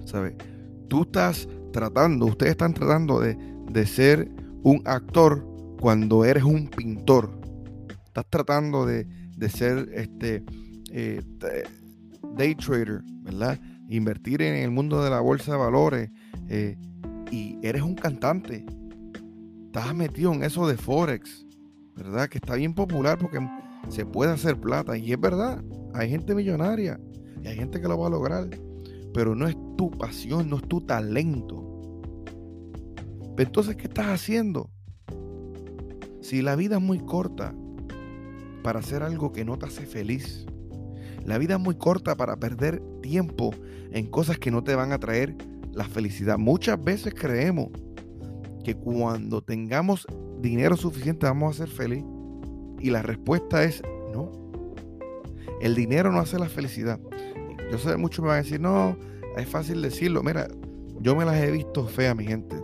¿Sabes? 0.04 0.34
Tú 0.88 1.02
estás 1.02 1.48
tratando, 1.72 2.26
ustedes 2.26 2.52
están 2.52 2.74
tratando 2.74 3.20
de, 3.20 3.36
de 3.70 3.86
ser 3.86 4.30
un 4.62 4.82
actor 4.84 5.46
cuando 5.80 6.24
eres 6.24 6.44
un 6.44 6.68
pintor. 6.68 7.40
Estás 8.06 8.26
tratando 8.28 8.84
de, 8.84 9.04
de 9.36 9.48
ser 9.48 9.88
este 9.94 10.44
eh, 10.90 11.22
day 12.36 12.54
trader, 12.54 13.02
¿verdad? 13.22 13.58
Invertir 13.88 14.42
en 14.42 14.54
el 14.54 14.70
mundo 14.70 15.02
de 15.02 15.10
la 15.10 15.20
bolsa 15.20 15.52
de 15.52 15.58
valores. 15.58 16.10
Eh, 16.48 16.76
y 17.30 17.58
eres 17.62 17.82
un 17.82 17.94
cantante. 17.94 18.64
Estás 19.66 19.94
metido 19.94 20.32
en 20.34 20.44
eso 20.44 20.68
de 20.68 20.76
Forex. 20.76 21.46
¿Verdad? 21.96 22.28
Que 22.28 22.38
está 22.38 22.54
bien 22.54 22.74
popular 22.74 23.18
porque 23.18 23.38
se 23.88 24.06
puede 24.06 24.32
hacer 24.32 24.58
plata. 24.60 24.96
Y 24.96 25.12
es 25.12 25.20
verdad, 25.20 25.62
hay 25.94 26.10
gente 26.10 26.34
millonaria 26.34 27.00
y 27.42 27.48
hay 27.48 27.56
gente 27.56 27.80
que 27.80 27.88
lo 27.88 27.98
va 27.98 28.06
a 28.06 28.10
lograr. 28.10 28.48
Pero 29.14 29.34
no 29.34 29.46
es 29.46 29.56
tu 29.76 29.90
pasión, 29.90 30.48
no 30.48 30.56
es 30.56 30.68
tu 30.68 30.80
talento. 30.80 31.68
Entonces, 33.36 33.76
¿qué 33.76 33.88
estás 33.88 34.06
haciendo? 34.06 34.70
Si 36.20 36.42
la 36.42 36.54
vida 36.54 36.76
es 36.76 36.82
muy 36.82 37.00
corta 37.00 37.54
para 38.62 38.78
hacer 38.78 39.02
algo 39.02 39.32
que 39.32 39.44
no 39.44 39.58
te 39.58 39.66
hace 39.66 39.86
feliz. 39.86 40.46
La 41.26 41.38
vida 41.38 41.54
es 41.54 41.60
muy 41.60 41.74
corta 41.74 42.16
para 42.16 42.36
perder 42.36 42.82
tiempo 43.00 43.50
en 43.90 44.06
cosas 44.06 44.38
que 44.38 44.50
no 44.50 44.62
te 44.62 44.74
van 44.74 44.92
a 44.92 44.98
traer 44.98 45.36
la 45.72 45.84
felicidad. 45.84 46.38
Muchas 46.38 46.82
veces 46.82 47.14
creemos 47.14 47.68
que 48.64 48.74
cuando 48.74 49.42
tengamos 49.42 50.06
dinero 50.42 50.76
suficiente 50.76 51.26
vamos 51.26 51.54
a 51.54 51.64
ser 51.64 51.74
feliz? 51.74 52.04
Y 52.80 52.90
la 52.90 53.00
respuesta 53.00 53.62
es 53.62 53.82
no. 54.12 54.30
El 55.60 55.74
dinero 55.74 56.10
no 56.10 56.18
hace 56.18 56.38
la 56.38 56.48
felicidad. 56.48 56.98
Yo 57.70 57.78
sé, 57.78 57.96
muchos 57.96 58.22
me 58.22 58.28
van 58.28 58.40
a 58.40 58.42
decir, 58.42 58.60
no, 58.60 58.96
es 59.36 59.48
fácil 59.48 59.80
decirlo. 59.80 60.22
Mira, 60.22 60.48
yo 61.00 61.16
me 61.16 61.24
las 61.24 61.36
he 61.36 61.50
visto 61.50 61.86
fea, 61.86 62.14
mi 62.14 62.24
gente. 62.24 62.56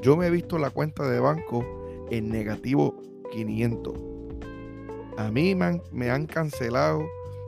Yo 0.00 0.16
me 0.16 0.28
he 0.28 0.30
visto 0.30 0.56
la 0.58 0.70
cuenta 0.70 1.06
de 1.08 1.18
banco 1.18 1.64
en 2.10 2.30
negativo 2.30 2.96
500. 3.32 3.94
A 5.16 5.30
mí 5.30 5.54
me 5.54 5.64
han, 5.64 5.82
me 5.92 6.10
han 6.10 6.26
cancelado 6.26 7.04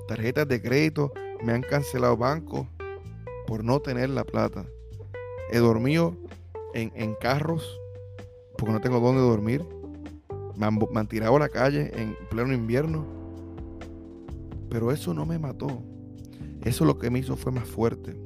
tarjetas 0.09 0.49
de 0.49 0.61
crédito, 0.61 1.13
me 1.43 1.53
han 1.53 1.63
cancelado 1.63 2.17
bancos 2.17 2.67
por 3.47 3.63
no 3.63 3.81
tener 3.81 4.11
la 4.11 4.25
plata. 4.25 4.67
He 5.51 5.59
dormido 5.59 6.17
en, 6.75 6.93
en 6.95 7.15
carros 7.15 7.81
porque 8.57 8.73
no 8.73 8.81
tengo 8.81 9.01
dónde 9.01 9.21
dormir. 9.21 9.65
Me 10.57 10.67
han, 10.67 11.07
tirado 11.07 11.37
a 11.37 11.41
la 11.41 11.49
calle 11.49 11.93
en 11.95 12.17
pleno 12.31 12.53
invierno. 12.53 13.07
Pero 14.71 14.91
eso 14.91 15.13
no 15.13 15.27
me 15.27 15.39
mató. 15.39 15.83
Eso 16.63 16.85
lo 16.85 16.99
que 16.99 17.11
me 17.11 17.19
hizo 17.19 17.37
fue 17.37 17.53
más 17.53 17.69
fuerte. 17.69 18.17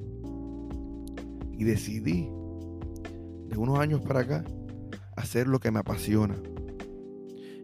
Y 1.52 1.64
decidí, 1.64 2.30
de 3.48 3.56
unos 3.56 3.78
años 3.78 4.00
para 4.00 4.20
acá, 4.20 4.44
hacer 5.16 5.48
lo 5.48 5.58
que 5.58 5.70
me 5.70 5.80
apasiona. 5.80 6.36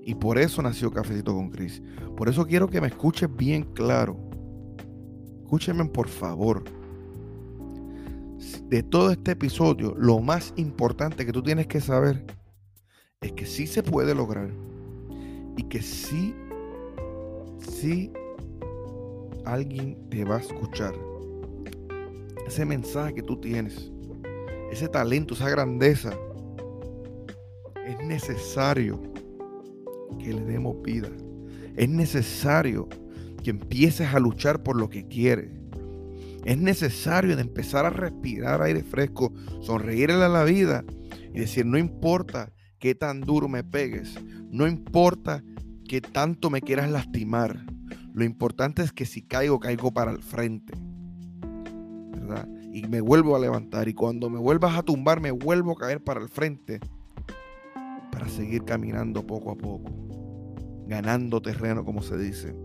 Y 0.03 0.15
por 0.15 0.39
eso 0.39 0.63
nació 0.63 0.91
Cafecito 0.91 1.35
con 1.35 1.51
Cris. 1.51 1.83
Por 2.17 2.29
eso 2.29 2.47
quiero 2.47 2.69
que 2.69 2.81
me 2.81 2.89
escuches 2.89 3.35
bien 3.35 3.63
claro. 3.63 4.17
Escúcheme 5.43 5.85
por 5.87 6.09
favor. 6.09 6.65
De 8.69 8.83
todo 8.83 9.11
este 9.11 9.33
episodio, 9.33 9.95
lo 9.97 10.21
más 10.21 10.53
importante 10.57 11.25
que 11.25 11.33
tú 11.33 11.43
tienes 11.43 11.67
que 11.67 11.81
saber 11.81 12.25
es 13.27 13.33
que 13.33 13.47
sí 13.47 13.67
se 13.67 13.83
puede 13.83 14.15
lograr 14.15 14.51
y 15.57 15.63
que 15.65 15.81
sí, 15.81 16.35
sí 17.59 18.13
alguien 19.45 20.09
te 20.11 20.25
va 20.25 20.37
a 20.37 20.41
escuchar. 20.41 20.95
Ese 22.47 22.65
mensaje 22.65 23.15
que 23.15 23.23
tú 23.23 23.41
tienes, 23.41 23.91
ese 24.71 24.89
talento, 24.89 25.35
esa 25.35 25.49
grandeza, 25.49 26.17
es 27.87 27.99
necesario 28.07 29.01
que 30.19 30.33
le 30.33 30.45
demos 30.45 30.81
vida. 30.83 31.09
Es 31.77 31.89
necesario 31.89 32.89
que 33.43 33.51
empieces 33.51 34.15
a 34.15 34.21
luchar 34.21 34.63
por 34.63 34.77
lo 34.77 34.89
que 34.89 35.07
quieres. 35.09 35.51
Es 36.45 36.59
necesario 36.59 37.35
de 37.35 37.43
empezar 37.43 37.87
a 37.87 37.91
respirar 37.91 38.63
aire 38.63 38.85
fresco, 38.85 39.33
sonreírle 39.61 40.23
a 40.23 40.29
la 40.29 40.45
vida 40.45 40.85
y 41.35 41.41
decir, 41.41 41.67
no 41.67 41.77
importa 41.77 42.53
qué 42.79 42.95
tan 42.95 43.21
duro 43.21 43.49
me 43.49 43.65
pegues, 43.65 44.15
no 44.51 44.67
importa 44.67 45.43
qué 45.89 46.01
tanto 46.01 46.51
me 46.51 46.61
quieras 46.61 46.91
lastimar, 46.91 47.65
lo 48.17 48.25
importante 48.25 48.83
es 48.83 48.93
que 48.93 49.05
si 49.05 49.21
caigo, 49.21 49.61
caigo 49.61 49.93
para 49.93 50.11
el 50.11 50.23
frente. 50.23 50.73
¿Verdad? 52.13 52.49
Y 52.73 52.87
me 52.89 53.03
vuelvo 53.03 53.37
a 53.37 53.39
levantar 53.39 53.89
y 53.89 53.95
cuando 53.95 54.31
me 54.31 54.39
vuelvas 54.39 54.75
a 54.75 54.83
tumbar, 54.83 55.21
me 55.21 55.31
vuelvo 55.31 55.73
a 55.73 55.77
caer 55.77 56.03
para 56.03 56.21
el 56.21 56.31
frente 56.31 56.81
para 58.11 58.27
seguir 58.27 58.65
caminando 58.65 59.27
poco 59.27 59.51
a 59.51 59.55
poco, 59.55 59.93
ganando 60.87 61.43
terreno, 61.43 61.85
como 61.85 62.01
se 62.01 62.17
dice. 62.17 62.57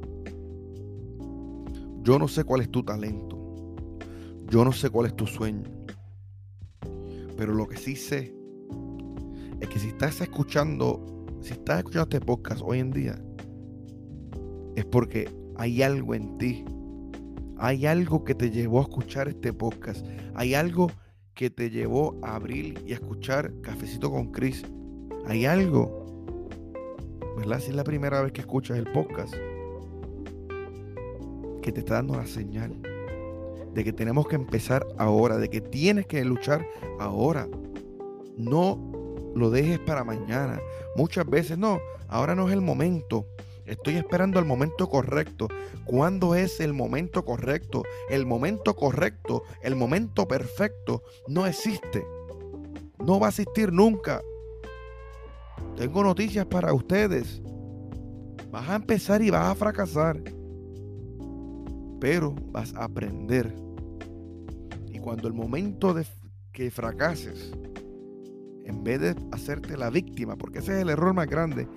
Yo 2.01 2.17
no 2.17 2.29
sé 2.29 2.45
cuál 2.45 2.61
es 2.61 2.71
tu 2.71 2.83
talento. 2.83 3.37
Yo 4.47 4.63
no 4.63 4.71
sé 4.71 4.89
cuál 4.89 5.07
es 5.07 5.15
tu 5.17 5.27
sueño. 5.27 5.69
Pero 7.35 7.53
lo 7.53 7.67
que 7.67 7.75
sí 7.75 7.97
sé 7.97 8.33
es 9.61 9.69
que 9.69 9.79
si 9.79 9.89
estás 9.89 10.19
escuchando, 10.21 10.99
si 11.41 11.53
estás 11.53 11.77
escuchando 11.77 12.03
este 12.03 12.25
podcast 12.25 12.61
hoy 12.63 12.79
en 12.79 12.91
día, 12.91 13.21
es 14.75 14.85
porque 14.85 15.29
hay 15.55 15.83
algo 15.83 16.15
en 16.15 16.37
ti. 16.37 16.65
Hay 17.57 17.85
algo 17.85 18.23
que 18.23 18.33
te 18.33 18.49
llevó 18.49 18.79
a 18.79 18.83
escuchar 18.83 19.27
este 19.27 19.53
podcast. 19.53 20.03
Hay 20.33 20.55
algo 20.55 20.91
que 21.35 21.51
te 21.51 21.69
llevó 21.69 22.19
a 22.23 22.35
abrir 22.35 22.83
y 22.87 22.91
a 22.91 22.95
escuchar 22.95 23.53
Cafecito 23.61 24.11
con 24.11 24.31
Chris. 24.31 24.63
Hay 25.27 25.45
algo, 25.45 26.35
¿verdad? 27.37 27.59
Si 27.59 27.69
es 27.69 27.75
la 27.75 27.83
primera 27.83 28.19
vez 28.21 28.31
que 28.31 28.41
escuchas 28.41 28.79
el 28.79 28.91
podcast, 28.91 29.35
que 31.61 31.71
te 31.71 31.81
está 31.81 31.95
dando 31.95 32.15
la 32.15 32.25
señal 32.25 32.81
de 33.75 33.83
que 33.83 33.93
tenemos 33.93 34.27
que 34.27 34.35
empezar 34.35 34.85
ahora, 34.97 35.37
de 35.37 35.49
que 35.49 35.61
tienes 35.61 36.07
que 36.07 36.25
luchar 36.25 36.65
ahora. 36.99 37.47
No 38.37 38.91
lo 39.35 39.49
dejes 39.49 39.79
para 39.79 40.03
mañana. 40.03 40.59
Muchas 40.95 41.25
veces 41.29 41.57
no, 41.57 41.79
ahora 42.07 42.35
no 42.35 42.47
es 42.47 42.53
el 42.53 42.61
momento. 42.61 43.27
Estoy 43.65 43.95
esperando 43.95 44.39
el 44.39 44.45
momento 44.45 44.89
correcto. 44.89 45.47
¿Cuándo 45.85 46.35
es 46.35 46.59
el 46.59 46.73
momento 46.73 47.23
correcto? 47.23 47.83
El 48.09 48.25
momento 48.25 48.75
correcto, 48.75 49.43
el 49.61 49.75
momento 49.75 50.27
perfecto, 50.27 51.03
no 51.27 51.45
existe. 51.45 52.05
No 52.99 53.19
va 53.19 53.27
a 53.27 53.29
existir 53.29 53.71
nunca. 53.71 54.21
Tengo 55.75 56.03
noticias 56.03 56.45
para 56.45 56.73
ustedes. 56.73 57.41
Vas 58.51 58.69
a 58.69 58.75
empezar 58.75 59.21
y 59.21 59.29
vas 59.29 59.51
a 59.51 59.55
fracasar 59.55 60.21
pero 62.01 62.33
vas 62.51 62.73
a 62.75 62.85
aprender. 62.85 63.55
Y 64.87 64.97
cuando 64.99 65.27
el 65.27 65.33
momento 65.33 65.93
de 65.93 66.03
que 66.51 66.71
fracases, 66.71 67.53
en 68.71 68.83
vez 68.83 69.01
de 69.01 69.15
hacerte 69.31 69.77
la 69.77 69.89
víctima, 69.89 70.37
porque 70.37 70.59
ese 70.59 70.75
es 70.75 70.81
el 70.81 70.89
error 70.89 71.13
más 71.13 71.27
grande, 71.27 71.67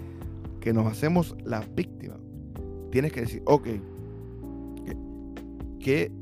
que 0.60 0.72
nos 0.72 0.86
hacemos 0.86 1.36
la 1.44 1.60
víctima, 1.60 2.16
tienes 2.90 3.12
que 3.12 3.22
decir, 3.22 3.42
ok, 3.44 3.68
¿qué, 5.80 6.12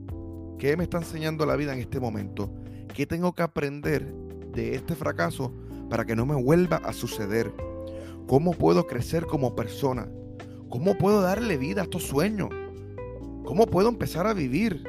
¿qué 0.58 0.76
me 0.76 0.84
está 0.84 0.98
enseñando 0.98 1.46
la 1.46 1.56
vida 1.56 1.72
en 1.72 1.78
este 1.78 2.00
momento? 2.00 2.50
¿Qué 2.94 3.06
tengo 3.06 3.34
que 3.34 3.42
aprender 3.42 4.12
de 4.52 4.74
este 4.74 4.94
fracaso 4.94 5.52
para 5.88 6.04
que 6.04 6.16
no 6.16 6.26
me 6.26 6.34
vuelva 6.34 6.78
a 6.78 6.92
suceder? 6.92 7.52
¿Cómo 8.26 8.52
puedo 8.52 8.86
crecer 8.86 9.26
como 9.26 9.54
persona? 9.54 10.08
¿Cómo 10.68 10.96
puedo 10.96 11.20
darle 11.20 11.58
vida 11.58 11.82
a 11.82 11.84
estos 11.84 12.04
sueños? 12.04 12.48
¿Cómo 13.44 13.66
puedo 13.66 13.90
empezar 13.90 14.26
a 14.26 14.32
vivir? 14.32 14.84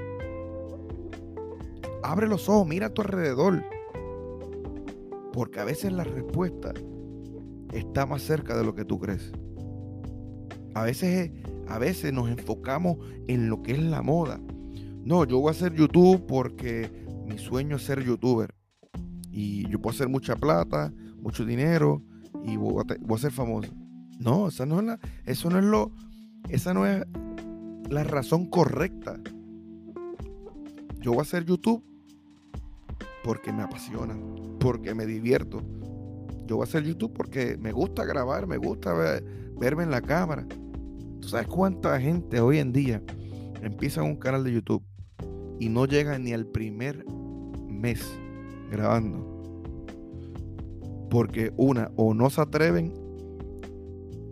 Abre 2.02 2.28
los 2.28 2.48
ojos, 2.48 2.68
mira 2.68 2.88
a 2.88 2.94
tu 2.94 3.02
alrededor. 3.02 3.64
Porque 5.34 5.60
a 5.60 5.66
veces 5.66 5.92
la 5.92 6.04
respuesta 6.04 6.74
está 7.74 8.06
más 8.06 8.22
cerca 8.22 8.56
de 8.56 8.64
lo 8.64 8.76
que 8.76 8.86
tú 8.86 9.00
crees. 9.00 9.32
A 10.76 10.84
veces, 10.84 11.32
a 11.68 11.80
veces 11.80 12.14
nos 12.14 12.30
enfocamos 12.30 12.98
en 13.28 13.50
lo 13.50 13.62
que 13.64 13.74
es 13.74 13.82
la 13.82 14.02
moda. 14.02 14.40
No, 15.04 15.26
yo 15.26 15.40
voy 15.40 15.50
a 15.50 15.52
hacer 15.52 15.74
YouTube 15.74 16.26
porque 16.28 16.90
mi 17.26 17.38
sueño 17.38 17.76
es 17.76 17.84
ser 17.84 18.04
youtuber. 18.04 18.54
Y 19.32 19.68
yo 19.70 19.82
puedo 19.82 19.96
hacer 19.96 20.08
mucha 20.08 20.36
plata, 20.36 20.94
mucho 21.18 21.44
dinero 21.46 22.04
y 22.44 22.56
voy 22.56 22.84
a, 22.88 23.18
ser 23.18 23.32
famoso. 23.32 23.74
No, 24.20 24.48
esa 24.48 24.66
no 24.68 24.80
es 24.80 24.86
la, 24.86 25.00
eso 25.26 25.50
no 25.50 25.58
es 25.58 25.66
lo, 25.66 25.92
esa 26.50 26.74
no 26.76 26.86
es 26.86 27.04
la 27.90 28.04
razón 28.04 28.46
correcta. 28.46 29.20
Yo 31.02 31.12
voy 31.12 31.20
a 31.20 31.24
hacer 31.24 31.44
YouTube 31.44 31.84
porque 33.24 33.52
me 33.52 33.64
apasiona, 33.64 34.18
porque 34.60 34.94
me 34.94 35.06
divierto. 35.06 35.62
Yo 36.46 36.58
voy 36.58 36.64
a 36.64 36.68
hacer 36.68 36.84
YouTube 36.84 37.14
porque 37.14 37.58
me 37.58 37.72
gusta 37.72 38.04
grabar, 38.04 38.48
me 38.48 38.58
gusta 38.58 38.94
verme 39.58 39.84
en 39.84 39.92
la 39.92 40.02
cámara. 40.02 40.46
¿Tú 41.22 41.30
sabes 41.30 41.48
cuánta 41.48 42.00
gente 42.00 42.42
hoy 42.42 42.60
en 42.60 42.74
día 42.74 43.02
empieza 43.62 44.04
un 44.04 44.18
canal 44.18 44.44
de 44.44 44.52
YouTube 44.52 44.84
y 45.60 45.70
no 45.70 45.86
llega 45.86 46.20
ni 46.20 46.34
al 46.34 46.46
primer 46.46 47.06
mes 47.70 48.20
grabando? 48.70 49.30
Porque 51.10 51.54
una, 51.56 51.92
o 51.96 52.14
no 52.14 52.30
se 52.30 52.42
atreven 52.42 52.94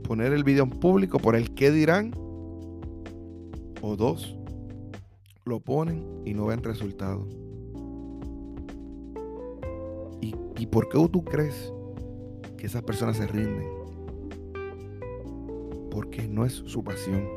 poner 0.04 0.34
el 0.34 0.43
video 0.43 0.63
en 0.63 0.71
público 0.71 1.19
por 1.19 1.38
el 1.38 1.54
que 1.54 1.71
dirán, 1.71 2.12
o 3.82 3.95
dos 3.95 4.36
lo 5.45 5.62
ponen 5.62 6.06
y 6.25 6.34
no 6.34 6.47
ven 6.47 6.62
resultado. 6.62 7.25
¿Y, 10.62 10.63
¿Y 10.63 10.67
por 10.67 10.89
qué 10.89 11.10
tú 11.12 11.24
crees 11.24 11.74
que 12.58 12.67
esas 12.67 12.84
personas 12.84 13.17
se 13.17 13.26
rinden? 13.26 13.67
Porque 15.89 16.28
no 16.28 16.45
es 16.45 16.54
su 16.54 16.84
pasión, 16.84 17.28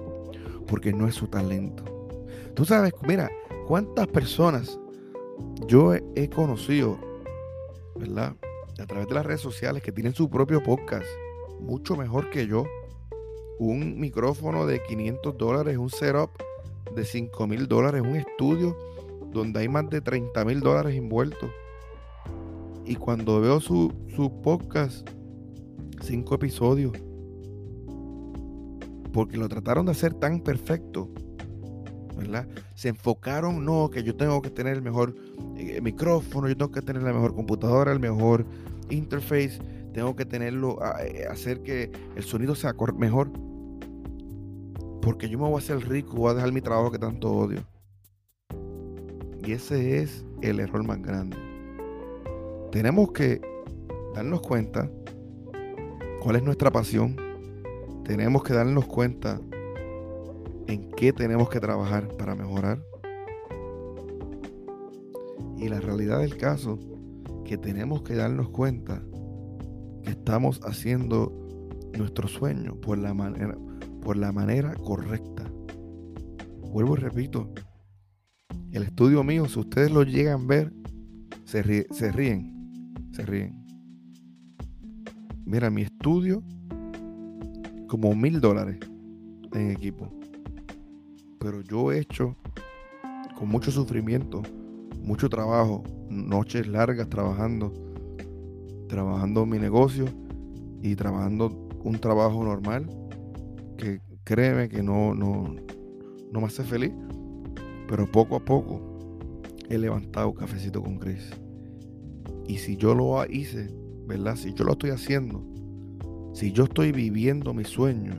porque 0.67 0.93
no 0.93 1.09
es 1.09 1.15
su 1.15 1.27
talento. 1.27 1.85
Tú 2.55 2.65
sabes, 2.65 2.93
mira, 3.07 3.31
cuántas 3.67 4.07
personas 4.09 4.79
yo 5.67 5.95
he, 5.95 6.29
conocido, 6.29 6.99
¿verdad? 7.97 8.37
A 8.79 8.87
través 8.87 9.09
de 9.09 9.15
las 9.15 9.27
redes 9.27 9.41
sociales 9.41 9.83
que 9.83 9.93
tienen 9.93 10.15
su 10.15 10.29
propio 10.29 10.63
podcast, 10.63 11.07
mucho 11.61 11.97
mejor 11.97 12.31
que 12.31 12.47
yo 12.47 12.65
un 13.59 13.99
micrófono 13.99 14.67
de 14.67 14.83
500 14.83 15.39
dólares, 15.39 15.79
un 15.79 15.89
setup 15.89 16.31
de 16.95 17.05
5 17.05 17.47
mil 17.47 17.67
dólares, 17.69 18.03
un 18.03 18.17
estudio 18.17 18.77
donde 19.33 19.61
hay 19.61 19.69
más 19.69 19.89
de 19.89 20.01
30 20.01 20.45
mil 20.45 20.61
dólares 20.61 20.95
envueltos. 20.95 21.51
Y 22.85 22.97
cuando 22.97 23.41
veo 23.41 23.61
su, 23.61 23.93
su 24.15 24.43
podcast, 24.43 25.09
cinco 26.03 26.35
episodios, 26.35 26.93
porque 29.13 29.37
lo 29.37 29.49
trataron 29.49 29.87
de 29.87 29.93
hacer 29.93 30.15
tan 30.15 30.41
perfecto, 30.41 31.09
¿verdad? 32.17 32.47
Se 32.75 32.89
enfocaron, 32.89 33.65
no, 33.65 33.89
que 33.91 34.03
yo 34.03 34.15
tengo 34.17 34.43
que 34.43 34.51
tener 34.51 34.75
el 34.75 34.83
mejor 34.83 35.15
eh, 35.57 35.81
micrófono, 35.81 36.49
yo 36.49 36.57
tengo 36.57 36.73
que 36.73 36.83
tener 36.83 37.03
la 37.03 37.13
mejor 37.13 37.35
computadora, 37.35 37.93
el 37.93 38.01
mejor 38.01 38.45
interface, 38.91 39.59
tengo 39.93 40.15
que 40.15 40.25
tenerlo, 40.25 40.79
eh, 41.01 41.27
hacer 41.31 41.63
que 41.63 41.91
el 42.17 42.23
sonido 42.25 42.55
sea 42.55 42.75
mejor 42.99 43.31
porque 45.05 45.29
yo 45.29 45.39
me 45.39 45.45
voy 45.45 45.57
a 45.57 45.59
hacer 45.59 45.87
rico, 45.87 46.17
voy 46.17 46.31
a 46.31 46.35
dejar 46.35 46.51
mi 46.51 46.63
trabajo 46.63 46.91
que 46.91 46.99
tanto 46.99 47.31
odio. 47.31 47.63
Y 49.45 49.53
ese 49.53 49.99
es 49.99 50.25
el 50.41 50.61
error 50.61 50.83
más 50.83 51.03
grande. 51.03 51.37
Tenemos 52.75 53.13
que 53.13 53.41
darnos 54.17 54.41
cuenta 54.41 54.91
cuál 56.21 56.35
es 56.35 56.43
nuestra 56.43 56.73
pasión. 56.73 57.15
Tenemos 58.03 58.43
que 58.43 58.53
darnos 58.53 58.87
cuenta 58.87 59.41
en 60.67 60.91
qué 60.91 61.13
tenemos 61.13 61.49
que 61.49 61.61
trabajar 61.61 62.09
para 62.17 62.35
mejorar. 62.35 62.85
Y 65.57 65.69
la 65.69 65.79
realidad 65.79 66.19
del 66.19 66.37
caso, 66.37 66.81
que 67.45 67.57
tenemos 67.57 68.03
que 68.03 68.17
darnos 68.17 68.49
cuenta 68.49 69.01
que 70.03 70.11
estamos 70.11 70.61
haciendo 70.65 71.33
nuestro 71.97 72.27
sueño 72.27 72.75
por 72.81 72.99
la 72.99 73.15
manera, 73.15 73.57
por 74.03 74.17
la 74.17 74.33
manera 74.33 74.75
correcta. 74.75 75.45
Vuelvo 76.73 76.97
y 76.97 77.01
repito, 77.03 77.53
el 78.73 78.83
estudio 78.83 79.23
mío, 79.23 79.47
si 79.47 79.61
ustedes 79.61 79.93
lo 79.93 80.03
llegan 80.03 80.41
a 80.41 80.47
ver, 80.47 80.73
se, 81.45 81.87
se 81.93 82.11
ríen, 82.11 82.54
se 83.15 83.25
ríen. 83.25 83.65
Mira, 85.47 85.71
mi 85.71 85.83
estudio, 85.83 86.43
como 87.87 88.15
mil 88.15 88.41
dólares 88.41 88.79
en 89.53 89.71
equipo. 89.71 90.11
Pero 91.39 91.61
yo 91.61 91.93
he 91.93 92.01
hecho 92.01 92.37
con 93.39 93.49
mucho 93.49 93.71
sufrimiento, 93.71 94.43
mucho 95.01 95.29
trabajo, 95.29 95.85
noches 96.11 96.67
largas 96.67 97.09
trabajando, 97.09 97.73
trabajando 98.89 99.47
mi 99.47 99.59
negocio 99.59 100.07
y 100.83 100.97
trabajando 100.97 101.69
un 101.85 101.99
trabajo 102.01 102.43
normal 102.43 102.89
que 103.77 104.01
créeme 104.25 104.69
que 104.69 104.83
no, 104.83 105.15
no, 105.15 105.55
no 106.33 106.41
me 106.41 106.47
hace 106.47 106.65
feliz, 106.65 106.93
pero 107.87 108.11
poco 108.11 108.37
a 108.37 108.45
poco 108.45 108.81
he 109.69 109.79
levantado 109.79 110.35
cafecito 110.35 110.83
con 110.83 110.99
Chris. 110.99 111.44
Y 112.47 112.59
si 112.59 112.77
yo 112.77 112.95
lo 112.95 113.25
hice, 113.27 113.71
¿verdad? 114.07 114.37
Si 114.37 114.53
yo 114.55 114.65
lo 114.65 114.73
estoy 114.73 114.91
haciendo, 114.91 115.43
si 116.35 116.53
yo 116.53 116.65
estoy 116.65 116.93
viviendo 116.93 117.55
mi 117.55 117.65
sueño, 117.65 118.15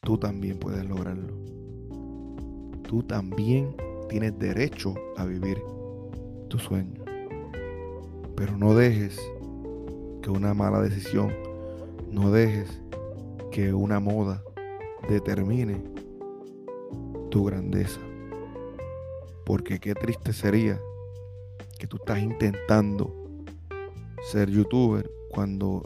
tú 0.00 0.16
también 0.16 0.58
puedes 0.58 0.84
lograrlo. 0.84 1.36
Tú 2.88 3.02
también 3.02 3.76
tienes 4.08 4.38
derecho 4.38 4.94
a 5.16 5.24
vivir 5.24 5.58
tu 6.48 6.58
sueño. 6.58 7.04
Pero 8.36 8.56
no 8.56 8.74
dejes 8.74 9.20
que 10.22 10.30
una 10.30 10.54
mala 10.54 10.80
decisión, 10.80 11.32
no 12.10 12.30
dejes 12.30 12.80
que 13.50 13.72
una 13.74 14.00
moda 14.00 14.42
determine 15.08 15.82
tu 17.30 17.44
grandeza. 17.44 18.00
Porque 19.44 19.78
qué 19.80 19.94
triste 19.94 20.32
sería 20.32 20.80
que 21.82 21.88
tú 21.88 21.96
estás 21.96 22.22
intentando 22.22 23.12
ser 24.30 24.48
youtuber 24.48 25.10
cuando 25.32 25.82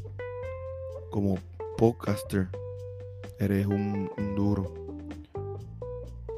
como 1.11 1.39
podcaster 1.79 2.49
eres 3.39 3.67
un, 3.67 4.11
duro. 4.37 4.75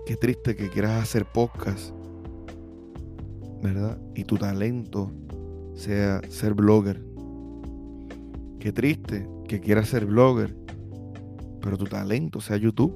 Qué 0.06 0.14
triste 0.14 0.54
que 0.54 0.70
quieras 0.70 1.02
hacer 1.02 1.26
podcast, 1.26 1.92
¿verdad? 3.60 3.98
Y 4.14 4.22
tu 4.22 4.36
talento 4.36 5.10
sea 5.74 6.20
ser 6.28 6.54
blogger. 6.54 7.02
Qué 8.60 8.70
triste 8.70 9.28
que 9.48 9.58
quieras 9.58 9.88
ser 9.88 10.06
blogger, 10.06 10.56
pero 11.60 11.76
tu 11.76 11.86
talento 11.86 12.40
sea 12.40 12.58
YouTube. 12.58 12.94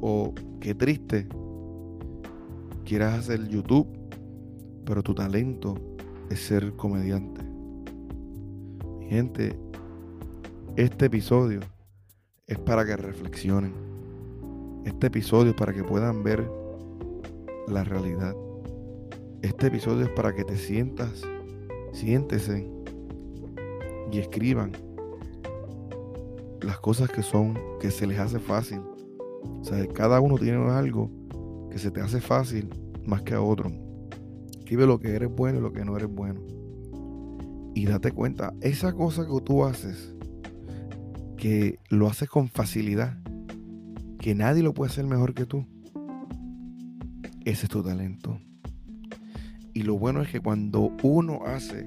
O 0.00 0.34
qué 0.58 0.74
triste 0.74 1.28
quieras 2.84 3.20
hacer 3.20 3.46
YouTube, 3.48 4.03
pero 4.84 5.02
tu 5.02 5.14
talento 5.14 5.74
es 6.30 6.40
ser 6.40 6.74
comediante. 6.76 7.42
Mi 8.98 9.06
gente, 9.06 9.58
este 10.76 11.06
episodio 11.06 11.60
es 12.46 12.58
para 12.58 12.84
que 12.84 12.96
reflexionen. 12.96 13.72
Este 14.84 15.06
episodio 15.06 15.50
es 15.50 15.56
para 15.56 15.72
que 15.72 15.82
puedan 15.82 16.22
ver 16.22 16.48
la 17.68 17.84
realidad. 17.84 18.34
Este 19.42 19.68
episodio 19.68 20.04
es 20.04 20.10
para 20.10 20.34
que 20.34 20.44
te 20.44 20.56
sientas, 20.56 21.22
siéntese 21.92 22.68
y 24.10 24.18
escriban 24.18 24.72
las 26.60 26.78
cosas 26.78 27.10
que 27.10 27.22
son, 27.22 27.58
que 27.80 27.90
se 27.90 28.06
les 28.06 28.18
hace 28.18 28.38
fácil. 28.38 28.80
O 29.60 29.64
sea, 29.64 29.86
cada 29.88 30.20
uno 30.20 30.36
tiene 30.36 30.58
algo 30.70 31.10
que 31.70 31.78
se 31.78 31.90
te 31.90 32.00
hace 32.00 32.20
fácil 32.20 32.68
más 33.06 33.22
que 33.22 33.34
a 33.34 33.40
otro. 33.40 33.83
Escribe 34.64 34.86
lo 34.86 34.98
que 34.98 35.14
eres 35.14 35.28
bueno 35.28 35.58
y 35.58 35.60
lo 35.60 35.74
que 35.74 35.84
no 35.84 35.94
eres 35.94 36.08
bueno. 36.08 36.40
Y 37.74 37.84
date 37.84 38.12
cuenta, 38.12 38.54
esa 38.62 38.94
cosa 38.94 39.26
que 39.26 39.40
tú 39.42 39.62
haces, 39.62 40.16
que 41.36 41.78
lo 41.90 42.08
haces 42.08 42.30
con 42.30 42.48
facilidad, 42.48 43.18
que 44.18 44.34
nadie 44.34 44.62
lo 44.62 44.72
puede 44.72 44.90
hacer 44.90 45.06
mejor 45.06 45.34
que 45.34 45.44
tú, 45.44 45.66
ese 47.44 47.66
es 47.66 47.68
tu 47.68 47.82
talento. 47.82 48.40
Y 49.74 49.82
lo 49.82 49.98
bueno 49.98 50.22
es 50.22 50.30
que 50.30 50.40
cuando 50.40 50.96
uno 51.02 51.40
hace 51.44 51.86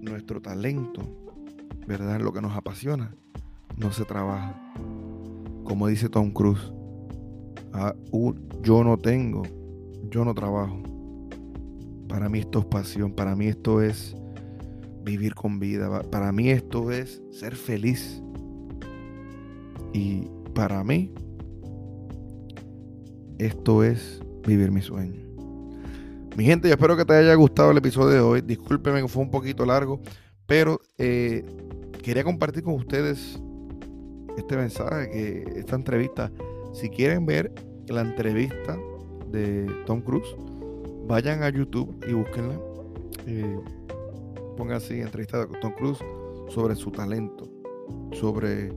nuestro 0.00 0.40
talento, 0.40 1.02
¿verdad? 1.86 2.18
Lo 2.18 2.32
que 2.32 2.40
nos 2.40 2.56
apasiona, 2.56 3.14
no 3.76 3.92
se 3.92 4.06
trabaja. 4.06 4.58
Como 5.64 5.86
dice 5.88 6.08
Tom 6.08 6.30
Cruise, 6.30 6.72
ah, 7.74 7.94
yo 8.62 8.84
no 8.84 8.96
tengo, 8.96 9.42
yo 10.08 10.24
no 10.24 10.32
trabajo. 10.32 10.93
Para 12.08 12.28
mí 12.28 12.40
esto 12.40 12.60
es 12.60 12.64
pasión, 12.66 13.12
para 13.12 13.34
mí 13.34 13.46
esto 13.46 13.82
es 13.82 14.16
vivir 15.04 15.34
con 15.34 15.58
vida, 15.58 16.02
para 16.10 16.32
mí 16.32 16.50
esto 16.50 16.90
es 16.90 17.22
ser 17.30 17.56
feliz. 17.56 18.22
Y 19.92 20.28
para 20.54 20.82
mí 20.82 21.12
esto 23.38 23.84
es 23.84 24.20
vivir 24.46 24.70
mi 24.70 24.82
sueño. 24.82 25.22
Mi 26.36 26.44
gente, 26.44 26.68
yo 26.68 26.74
espero 26.74 26.96
que 26.96 27.04
te 27.04 27.14
haya 27.14 27.34
gustado 27.34 27.70
el 27.70 27.76
episodio 27.76 28.10
de 28.10 28.20
hoy. 28.20 28.40
Discúlpeme 28.40 29.02
que 29.02 29.08
fue 29.08 29.22
un 29.22 29.30
poquito 29.30 29.64
largo, 29.64 30.00
pero 30.46 30.80
eh, 30.98 31.44
quería 32.02 32.24
compartir 32.24 32.64
con 32.64 32.74
ustedes 32.74 33.40
este 34.36 34.56
mensaje, 34.56 35.10
que 35.10 35.44
esta 35.60 35.76
entrevista. 35.76 36.32
Si 36.72 36.88
quieren 36.88 37.24
ver 37.24 37.54
la 37.86 38.00
entrevista 38.00 38.76
de 39.30 39.66
Tom 39.86 40.00
Cruise, 40.00 40.34
vayan 41.06 41.42
a 41.42 41.50
YouTube 41.50 42.04
y 42.08 42.12
búsquenla. 42.12 42.58
Eh, 43.26 43.60
pongan 44.56 44.76
así 44.76 45.00
entrevista 45.00 45.38
de 45.38 45.46
Tom 45.58 45.72
Cruise 45.72 45.98
sobre 46.48 46.76
su 46.76 46.90
talento, 46.90 47.48
sobre 48.12 48.72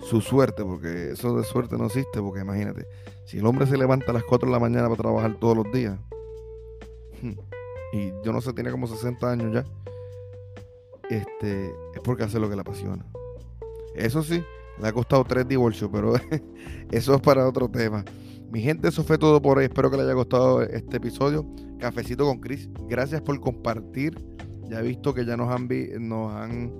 su 0.00 0.20
suerte, 0.20 0.64
porque 0.64 1.12
eso 1.12 1.36
de 1.36 1.44
suerte 1.44 1.76
no 1.76 1.86
existe, 1.86 2.20
porque 2.20 2.40
imagínate, 2.40 2.86
si 3.24 3.38
el 3.38 3.46
hombre 3.46 3.66
se 3.66 3.76
levanta 3.76 4.10
a 4.10 4.14
las 4.14 4.24
4 4.24 4.46
de 4.46 4.52
la 4.52 4.60
mañana 4.60 4.88
para 4.88 5.02
trabajar 5.02 5.36
todos 5.38 5.56
los 5.56 5.72
días, 5.72 5.98
y 7.92 8.12
yo 8.22 8.32
no 8.32 8.40
sé, 8.40 8.52
tiene 8.52 8.70
como 8.70 8.86
60 8.86 9.30
años 9.30 9.52
ya, 9.52 9.64
este, 11.08 11.66
es 11.66 12.00
porque 12.02 12.24
hace 12.24 12.38
lo 12.38 12.48
que 12.48 12.54
le 12.54 12.62
apasiona. 12.62 13.04
Eso 13.94 14.22
sí, 14.22 14.42
le 14.80 14.88
ha 14.88 14.92
costado 14.92 15.24
tres 15.24 15.46
divorcios, 15.46 15.90
pero 15.92 16.14
eso 16.90 17.14
es 17.14 17.20
para 17.20 17.48
otro 17.48 17.68
tema. 17.68 18.04
Mi 18.54 18.60
gente, 18.60 18.86
eso 18.86 19.02
fue 19.02 19.18
todo 19.18 19.42
por 19.42 19.58
hoy. 19.58 19.64
Espero 19.64 19.90
que 19.90 19.96
les 19.96 20.06
haya 20.06 20.14
gustado 20.14 20.62
este 20.62 20.98
episodio. 20.98 21.44
Cafecito 21.80 22.24
con 22.24 22.38
Chris. 22.38 22.68
Gracias 22.88 23.20
por 23.20 23.40
compartir. 23.40 24.16
Ya 24.70 24.78
he 24.78 24.82
visto 24.84 25.12
que 25.12 25.24
ya 25.24 25.36
nos 25.36 25.50
han, 25.50 25.68
nos 26.08 26.32
han, 26.32 26.72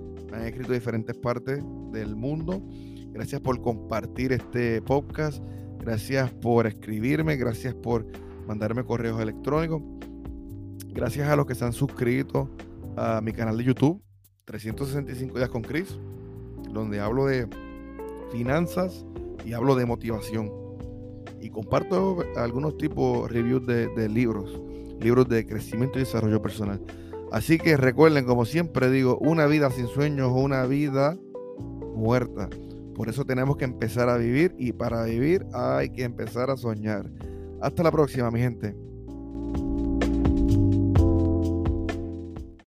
escrito 0.45 0.73
diferentes 0.73 1.17
partes 1.17 1.65
del 1.91 2.15
mundo. 2.15 2.63
Gracias 3.09 3.41
por 3.41 3.61
compartir 3.61 4.31
este 4.31 4.83
podcast. 4.83 5.43
Gracias 5.81 6.31
por 6.35 6.69
escribirme. 6.69 7.37
Gracias 7.37 7.75
por 7.75 8.07
mandarme 8.47 8.85
correos 8.85 9.21
electrónicos. 9.21 9.83
Gracias 10.91 11.29
a 11.29 11.35
los 11.35 11.45
que 11.45 11.57
se 11.57 11.65
han 11.65 11.73
suscrito 11.73 12.49
a 12.97 13.21
mi 13.21 13.33
canal 13.33 13.59
de 13.59 13.65
YouTube, 13.65 14.01
365 14.45 15.39
días 15.39 15.51
con 15.51 15.63
Chris, 15.63 15.99
donde 16.73 17.01
hablo 17.01 17.27
de 17.27 17.49
finanzas 18.31 19.05
y 19.45 19.55
hablo 19.55 19.75
de 19.75 19.87
motivación. 19.87 20.64
Y 21.45 21.51
comparto 21.51 22.25
algunos 22.37 22.79
tipos 22.79 23.31
reviews 23.31 23.67
de, 23.67 23.89
de 23.89 24.09
libros, 24.09 24.59
libros 24.99 25.29
de 25.29 25.47
crecimiento 25.47 25.99
y 25.99 26.01
desarrollo 26.01 26.41
personal. 26.41 26.81
Así 27.33 27.59
que 27.59 27.77
recuerden, 27.77 28.25
como 28.25 28.47
siempre 28.47 28.91
digo, 28.91 29.19
una 29.19 29.45
vida 29.45 29.71
sin 29.71 29.87
sueños 29.89 30.31
o 30.33 30.37
una 30.37 30.65
vida 30.65 31.19
muerta. 31.95 32.49
Por 32.95 33.11
eso 33.11 33.27
tenemos 33.27 33.59
que 33.59 33.67
empezar 33.67 34.09
a 34.09 34.17
vivir 34.17 34.55
y 34.57 34.73
para 34.73 35.05
vivir 35.05 35.45
hay 35.53 35.91
que 35.91 36.05
empezar 36.05 36.49
a 36.49 36.57
soñar. 36.57 37.11
Hasta 37.61 37.83
la 37.83 37.93
próxima, 37.93 38.31
mi 38.31 38.41
gente. 38.41 38.75